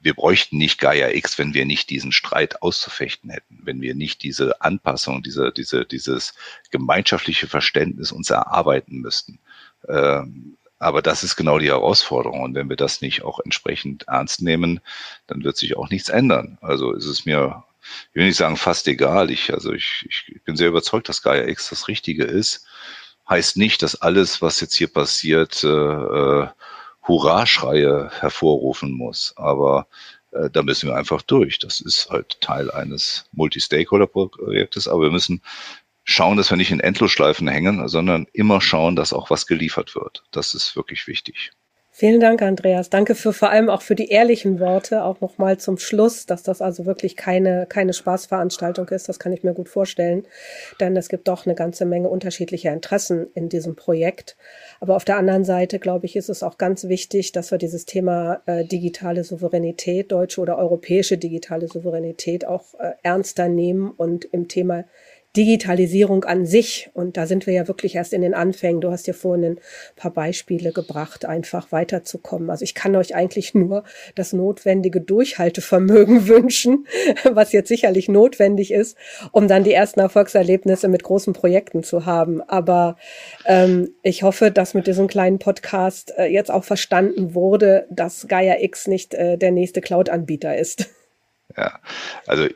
wir 0.01 0.13
bräuchten 0.13 0.57
nicht 0.57 0.79
Gaia 0.79 1.09
X, 1.09 1.37
wenn 1.37 1.53
wir 1.53 1.65
nicht 1.65 1.89
diesen 1.89 2.11
Streit 2.11 2.61
auszufechten 2.61 3.29
hätten, 3.29 3.59
wenn 3.63 3.81
wir 3.81 3.95
nicht 3.95 4.23
diese 4.23 4.61
Anpassung, 4.61 5.23
diese, 5.23 5.51
diese, 5.51 5.85
dieses 5.85 6.33
gemeinschaftliche 6.71 7.47
Verständnis 7.47 8.11
uns 8.11 8.29
erarbeiten 8.29 8.99
müssten. 8.99 9.39
Ähm, 9.87 10.57
aber 10.79 11.01
das 11.01 11.23
ist 11.23 11.35
genau 11.35 11.57
die 11.57 11.69
Herausforderung. 11.69 12.41
Und 12.41 12.55
wenn 12.55 12.69
wir 12.69 12.75
das 12.75 13.01
nicht 13.01 13.23
auch 13.23 13.39
entsprechend 13.39 14.07
ernst 14.07 14.41
nehmen, 14.41 14.79
dann 15.25 15.43
wird 15.43 15.57
sich 15.57 15.75
auch 15.75 15.89
nichts 15.89 16.09
ändern. 16.09 16.59
Also 16.61 16.93
ist 16.93 17.05
es 17.05 17.25
mir, 17.25 17.63
ich 18.11 18.15
will 18.15 18.27
nicht 18.27 18.37
sagen 18.37 18.57
fast 18.57 18.87
egal. 18.87 19.31
Ich, 19.31 19.51
also 19.53 19.73
ich, 19.73 20.05
ich 20.07 20.43
bin 20.43 20.55
sehr 20.55 20.67
überzeugt, 20.67 21.09
dass 21.09 21.23
Gaia 21.23 21.47
X 21.47 21.69
das 21.69 21.87
Richtige 21.87 22.25
ist. 22.25 22.67
Heißt 23.27 23.57
nicht, 23.57 23.81
dass 23.81 24.01
alles, 24.01 24.41
was 24.41 24.61
jetzt 24.61 24.75
hier 24.75 24.87
passiert, 24.87 25.63
äh, 25.63 25.67
äh 25.67 26.47
Hurraschreie 27.07 28.09
hervorrufen 28.19 28.91
muss. 28.91 29.33
Aber 29.37 29.87
äh, 30.31 30.49
da 30.49 30.63
müssen 30.63 30.89
wir 30.89 30.95
einfach 30.95 31.21
durch. 31.21 31.59
Das 31.59 31.79
ist 31.79 32.09
halt 32.09 32.39
Teil 32.41 32.71
eines 32.71 33.29
Multi-Stakeholder-Projektes, 33.31 34.87
aber 34.87 35.03
wir 35.03 35.11
müssen 35.11 35.41
schauen, 36.03 36.37
dass 36.37 36.49
wir 36.49 36.57
nicht 36.57 36.71
in 36.71 36.79
Endlosschleifen 36.79 37.47
hängen, 37.47 37.87
sondern 37.87 38.27
immer 38.33 38.61
schauen, 38.61 38.95
dass 38.95 39.13
auch 39.13 39.29
was 39.29 39.45
geliefert 39.45 39.95
wird. 39.95 40.23
Das 40.31 40.53
ist 40.53 40.75
wirklich 40.75 41.07
wichtig. 41.07 41.51
Vielen 41.99 42.19
Dank, 42.19 42.43
Andreas. 42.43 42.91
Danke 42.91 43.15
für 43.15 43.33
vor 43.33 43.49
allem 43.49 43.71
auch 43.71 43.81
für 43.81 43.95
die 43.95 44.09
ehrlichen 44.09 44.59
Worte, 44.59 45.03
auch 45.03 45.19
nochmal 45.19 45.57
zum 45.57 45.79
Schluss, 45.79 46.27
dass 46.27 46.43
das 46.43 46.61
also 46.61 46.85
wirklich 46.85 47.15
keine, 47.15 47.65
keine 47.67 47.91
Spaßveranstaltung 47.91 48.87
ist. 48.89 49.09
Das 49.09 49.17
kann 49.17 49.33
ich 49.33 49.41
mir 49.41 49.55
gut 49.55 49.67
vorstellen, 49.67 50.23
denn 50.79 50.95
es 50.95 51.09
gibt 51.09 51.27
doch 51.27 51.47
eine 51.47 51.55
ganze 51.55 51.85
Menge 51.85 52.07
unterschiedlicher 52.07 52.71
Interessen 52.71 53.25
in 53.33 53.49
diesem 53.49 53.75
Projekt. 53.75 54.37
Aber 54.79 54.95
auf 54.95 55.05
der 55.05 55.17
anderen 55.17 55.43
Seite, 55.43 55.79
glaube 55.79 56.05
ich, 56.05 56.15
ist 56.15 56.29
es 56.29 56.43
auch 56.43 56.59
ganz 56.59 56.87
wichtig, 56.87 57.31
dass 57.31 57.49
wir 57.49 57.57
dieses 57.57 57.87
Thema 57.87 58.43
äh, 58.45 58.63
digitale 58.63 59.23
Souveränität, 59.23 60.11
deutsche 60.11 60.39
oder 60.39 60.59
europäische 60.59 61.17
digitale 61.17 61.67
Souveränität 61.67 62.45
auch 62.45 62.75
äh, 62.75 62.91
ernster 63.01 63.49
nehmen 63.49 63.89
und 63.89 64.23
im 64.23 64.47
Thema 64.47 64.83
Digitalisierung 65.35 66.23
an 66.23 66.45
sich, 66.45 66.89
und 66.93 67.15
da 67.15 67.27
sind 67.27 67.45
wir 67.45 67.53
ja 67.53 67.67
wirklich 67.67 67.95
erst 67.95 68.13
in 68.13 68.21
den 68.21 68.33
Anfängen, 68.33 68.81
du 68.81 68.91
hast 68.91 69.05
ja 69.05 69.13
vorhin 69.13 69.43
ein 69.43 69.59
paar 69.95 70.11
Beispiele 70.11 70.71
gebracht, 70.71 71.25
einfach 71.25 71.71
weiterzukommen. 71.71 72.49
Also 72.49 72.63
ich 72.63 72.73
kann 72.73 72.95
euch 72.95 73.13
eigentlich 73.13 73.53
nur 73.53 73.83
das 74.15 74.33
notwendige 74.33 74.99
Durchhaltevermögen 75.01 76.27
wünschen, 76.27 76.87
was 77.23 77.51
jetzt 77.51 77.67
sicherlich 77.67 78.09
notwendig 78.09 78.71
ist, 78.71 78.97
um 79.31 79.47
dann 79.47 79.63
die 79.63 79.73
ersten 79.73 79.99
Erfolgserlebnisse 79.99 80.87
mit 80.87 81.03
großen 81.03 81.33
Projekten 81.33 81.83
zu 81.83 82.05
haben. 82.05 82.41
Aber 82.41 82.97
ähm, 83.45 83.91
ich 84.01 84.23
hoffe, 84.23 84.49
dass 84.49 84.73
mit 84.73 84.87
diesem 84.87 85.07
kleinen 85.07 85.37
Podcast 85.37 86.13
äh, 86.17 86.25
jetzt 86.25 86.49
auch 86.49 86.63
verstanden 86.63 87.35
wurde, 87.35 87.85
dass 87.91 88.27
Gaia 88.27 88.55
X 88.59 88.87
nicht 88.87 89.13
äh, 89.13 89.37
der 89.37 89.51
nächste 89.51 89.81
Cloud-Anbieter 89.81 90.57
ist. 90.57 90.89
Ja, 91.57 91.79
also 92.27 92.47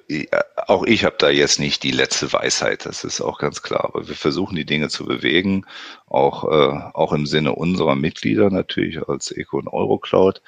auch 0.67 0.83
ich 0.85 1.05
habe 1.05 1.15
da 1.17 1.31
jetzt 1.31 1.59
nicht 1.59 1.81
die 1.81 1.91
letzte 1.91 2.31
Weisheit, 2.33 2.85
das 2.85 3.03
ist 3.03 3.19
auch 3.19 3.39
ganz 3.39 3.63
klar. 3.63 3.85
Aber 3.85 4.07
wir 4.07 4.15
versuchen 4.15 4.55
die 4.55 4.65
Dinge 4.65 4.89
zu 4.89 5.05
bewegen, 5.05 5.65
auch, 6.05 6.43
äh, 6.45 6.91
auch 6.93 7.11
im 7.11 7.25
Sinne 7.25 7.53
unserer 7.53 7.95
Mitglieder 7.95 8.51
natürlich 8.51 9.01
als 9.09 9.31
Eco 9.31 9.57
und 9.57 9.67
Eurocloud. 9.67 10.43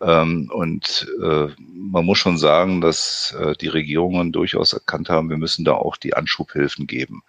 Ähm, 0.00 0.50
und 0.52 1.06
äh, 1.22 1.46
man 1.58 2.04
muss 2.04 2.18
schon 2.18 2.36
sagen, 2.36 2.80
dass 2.80 3.32
äh, 3.38 3.54
die 3.54 3.68
Regierungen 3.68 4.32
durchaus 4.32 4.72
erkannt 4.72 5.08
haben, 5.08 5.30
wir 5.30 5.36
müssen 5.36 5.64
da 5.64 5.74
auch 5.74 5.96
die 5.96 6.14
Anschubhilfen 6.14 6.88
geben. 6.88 7.22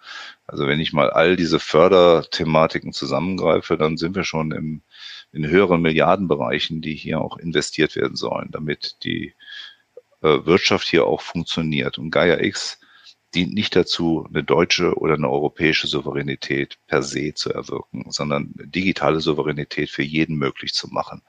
Also 0.48 0.66
wenn 0.66 0.80
ich 0.80 0.92
mal 0.92 1.10
all 1.10 1.36
diese 1.36 1.60
Förderthematiken 1.60 2.92
zusammengreife, 2.92 3.76
dann 3.76 3.96
sind 3.98 4.16
wir 4.16 4.24
schon 4.24 4.50
im, 4.50 4.82
in 5.32 5.46
höheren 5.46 5.80
Milliardenbereichen, 5.80 6.80
die 6.80 6.94
hier 6.94 7.20
auch 7.20 7.36
investiert 7.36 7.94
werden 7.94 8.16
sollen, 8.16 8.48
damit 8.50 8.96
die 9.04 9.28
äh, 9.28 9.32
Wirtschaft 10.46 10.88
hier 10.88 11.06
auch 11.06 11.20
funktioniert. 11.20 11.98
Und 11.98 12.10
Gaia 12.10 12.40
X 12.40 12.78
dient 13.34 13.54
nicht 13.54 13.76
dazu, 13.76 14.26
eine 14.28 14.42
deutsche 14.42 14.94
oder 14.94 15.14
eine 15.14 15.28
europäische 15.28 15.86
Souveränität 15.86 16.78
per 16.86 17.02
se 17.02 17.34
zu 17.34 17.52
erwirken, 17.52 18.06
sondern 18.10 18.50
digitale 18.54 19.20
Souveränität 19.20 19.90
für 19.90 20.02
jeden 20.02 20.36
möglich 20.36 20.72
zu 20.72 20.88
machen. 20.88 21.22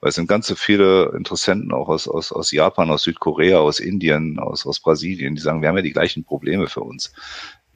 Weil 0.00 0.10
es 0.10 0.14
sind 0.16 0.28
ganz 0.28 0.46
so 0.46 0.56
viele 0.56 1.12
Interessenten 1.16 1.72
auch 1.72 1.88
aus, 1.88 2.06
aus, 2.06 2.32
aus 2.32 2.50
Japan, 2.52 2.90
aus 2.90 3.04
Südkorea, 3.04 3.58
aus 3.58 3.80
Indien, 3.80 4.38
aus, 4.38 4.66
aus 4.66 4.80
Brasilien, 4.80 5.36
die 5.36 5.40
sagen, 5.40 5.62
wir 5.62 5.68
haben 5.68 5.76
ja 5.76 5.82
die 5.82 5.92
gleichen 5.92 6.24
Probleme 6.24 6.66
für 6.66 6.82
uns. 6.82 7.12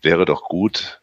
Wäre 0.03 0.27
doch 0.27 0.45
gut, 0.45 1.01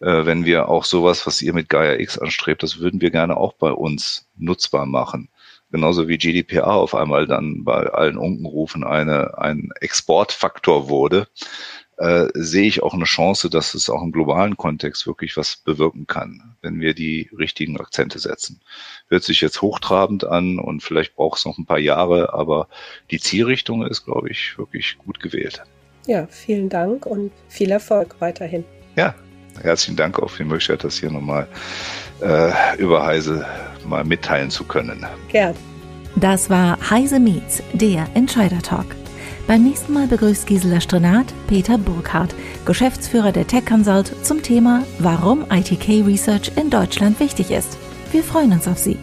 äh, 0.00 0.26
wenn 0.26 0.44
wir 0.44 0.68
auch 0.68 0.84
sowas, 0.84 1.26
was 1.26 1.40
ihr 1.40 1.54
mit 1.54 1.68
Gaia 1.68 1.98
X 1.98 2.18
anstrebt, 2.18 2.62
das 2.62 2.78
würden 2.78 3.00
wir 3.00 3.10
gerne 3.10 3.36
auch 3.36 3.54
bei 3.54 3.72
uns 3.72 4.28
nutzbar 4.36 4.84
machen 4.84 5.30
genauso 5.70 6.08
wie 6.08 6.18
GDPR 6.18 6.74
auf 6.74 6.94
einmal 6.94 7.26
dann 7.26 7.64
bei 7.64 7.86
allen 7.88 8.18
Unkenrufen 8.18 8.84
eine, 8.84 9.38
ein 9.38 9.70
Exportfaktor 9.80 10.88
wurde, 10.88 11.26
äh, 11.98 12.28
sehe 12.34 12.66
ich 12.66 12.82
auch 12.82 12.94
eine 12.94 13.04
Chance, 13.04 13.48
dass 13.48 13.74
es 13.74 13.88
auch 13.88 14.02
im 14.02 14.12
globalen 14.12 14.56
Kontext 14.56 15.06
wirklich 15.06 15.36
was 15.36 15.56
bewirken 15.56 16.06
kann, 16.06 16.56
wenn 16.60 16.80
wir 16.80 16.94
die 16.94 17.30
richtigen 17.36 17.80
Akzente 17.80 18.18
setzen. 18.18 18.60
Hört 19.08 19.24
sich 19.24 19.40
jetzt 19.40 19.62
hochtrabend 19.62 20.24
an 20.24 20.58
und 20.58 20.82
vielleicht 20.82 21.16
braucht 21.16 21.38
es 21.38 21.46
noch 21.46 21.58
ein 21.58 21.66
paar 21.66 21.78
Jahre, 21.78 22.34
aber 22.34 22.68
die 23.10 23.20
Zielrichtung 23.20 23.86
ist, 23.86 24.04
glaube 24.04 24.30
ich, 24.30 24.58
wirklich 24.58 24.98
gut 24.98 25.20
gewählt. 25.20 25.62
Ja, 26.06 26.26
vielen 26.28 26.68
Dank 26.68 27.06
und 27.06 27.32
viel 27.48 27.70
Erfolg 27.70 28.16
weiterhin. 28.20 28.64
Ja, 28.94 29.14
herzlichen 29.62 29.96
Dank 29.96 30.18
auch 30.18 30.30
für 30.30 30.42
die 30.42 30.48
Möglichkeit, 30.48 30.84
das 30.84 30.98
hier 30.98 31.10
nochmal 31.10 31.46
äh, 32.20 32.50
über 32.78 33.04
Heise 33.04 33.46
mal 33.86 34.04
mitteilen 34.04 34.50
zu 34.50 34.64
können. 34.64 35.06
Gern. 35.28 35.54
Das 36.16 36.48
war 36.48 36.78
Heise 36.90 37.20
Meets, 37.20 37.62
der 37.72 38.06
Entscheider 38.14 38.62
Talk. 38.62 38.86
Beim 39.46 39.62
nächsten 39.62 39.92
Mal 39.92 40.06
begrüßt 40.06 40.46
Gisela 40.46 40.80
Strenat 40.80 41.26
Peter 41.46 41.78
Burkhardt, 41.78 42.34
Geschäftsführer 42.64 43.30
der 43.32 43.46
Tech 43.46 43.66
Consult, 43.66 44.12
zum 44.24 44.42
Thema 44.42 44.82
Warum 44.98 45.44
ITK 45.50 46.04
Research 46.04 46.50
in 46.56 46.70
Deutschland 46.70 47.20
wichtig 47.20 47.50
ist. 47.50 47.78
Wir 48.12 48.24
freuen 48.24 48.52
uns 48.52 48.66
auf 48.66 48.78
Sie. 48.78 48.98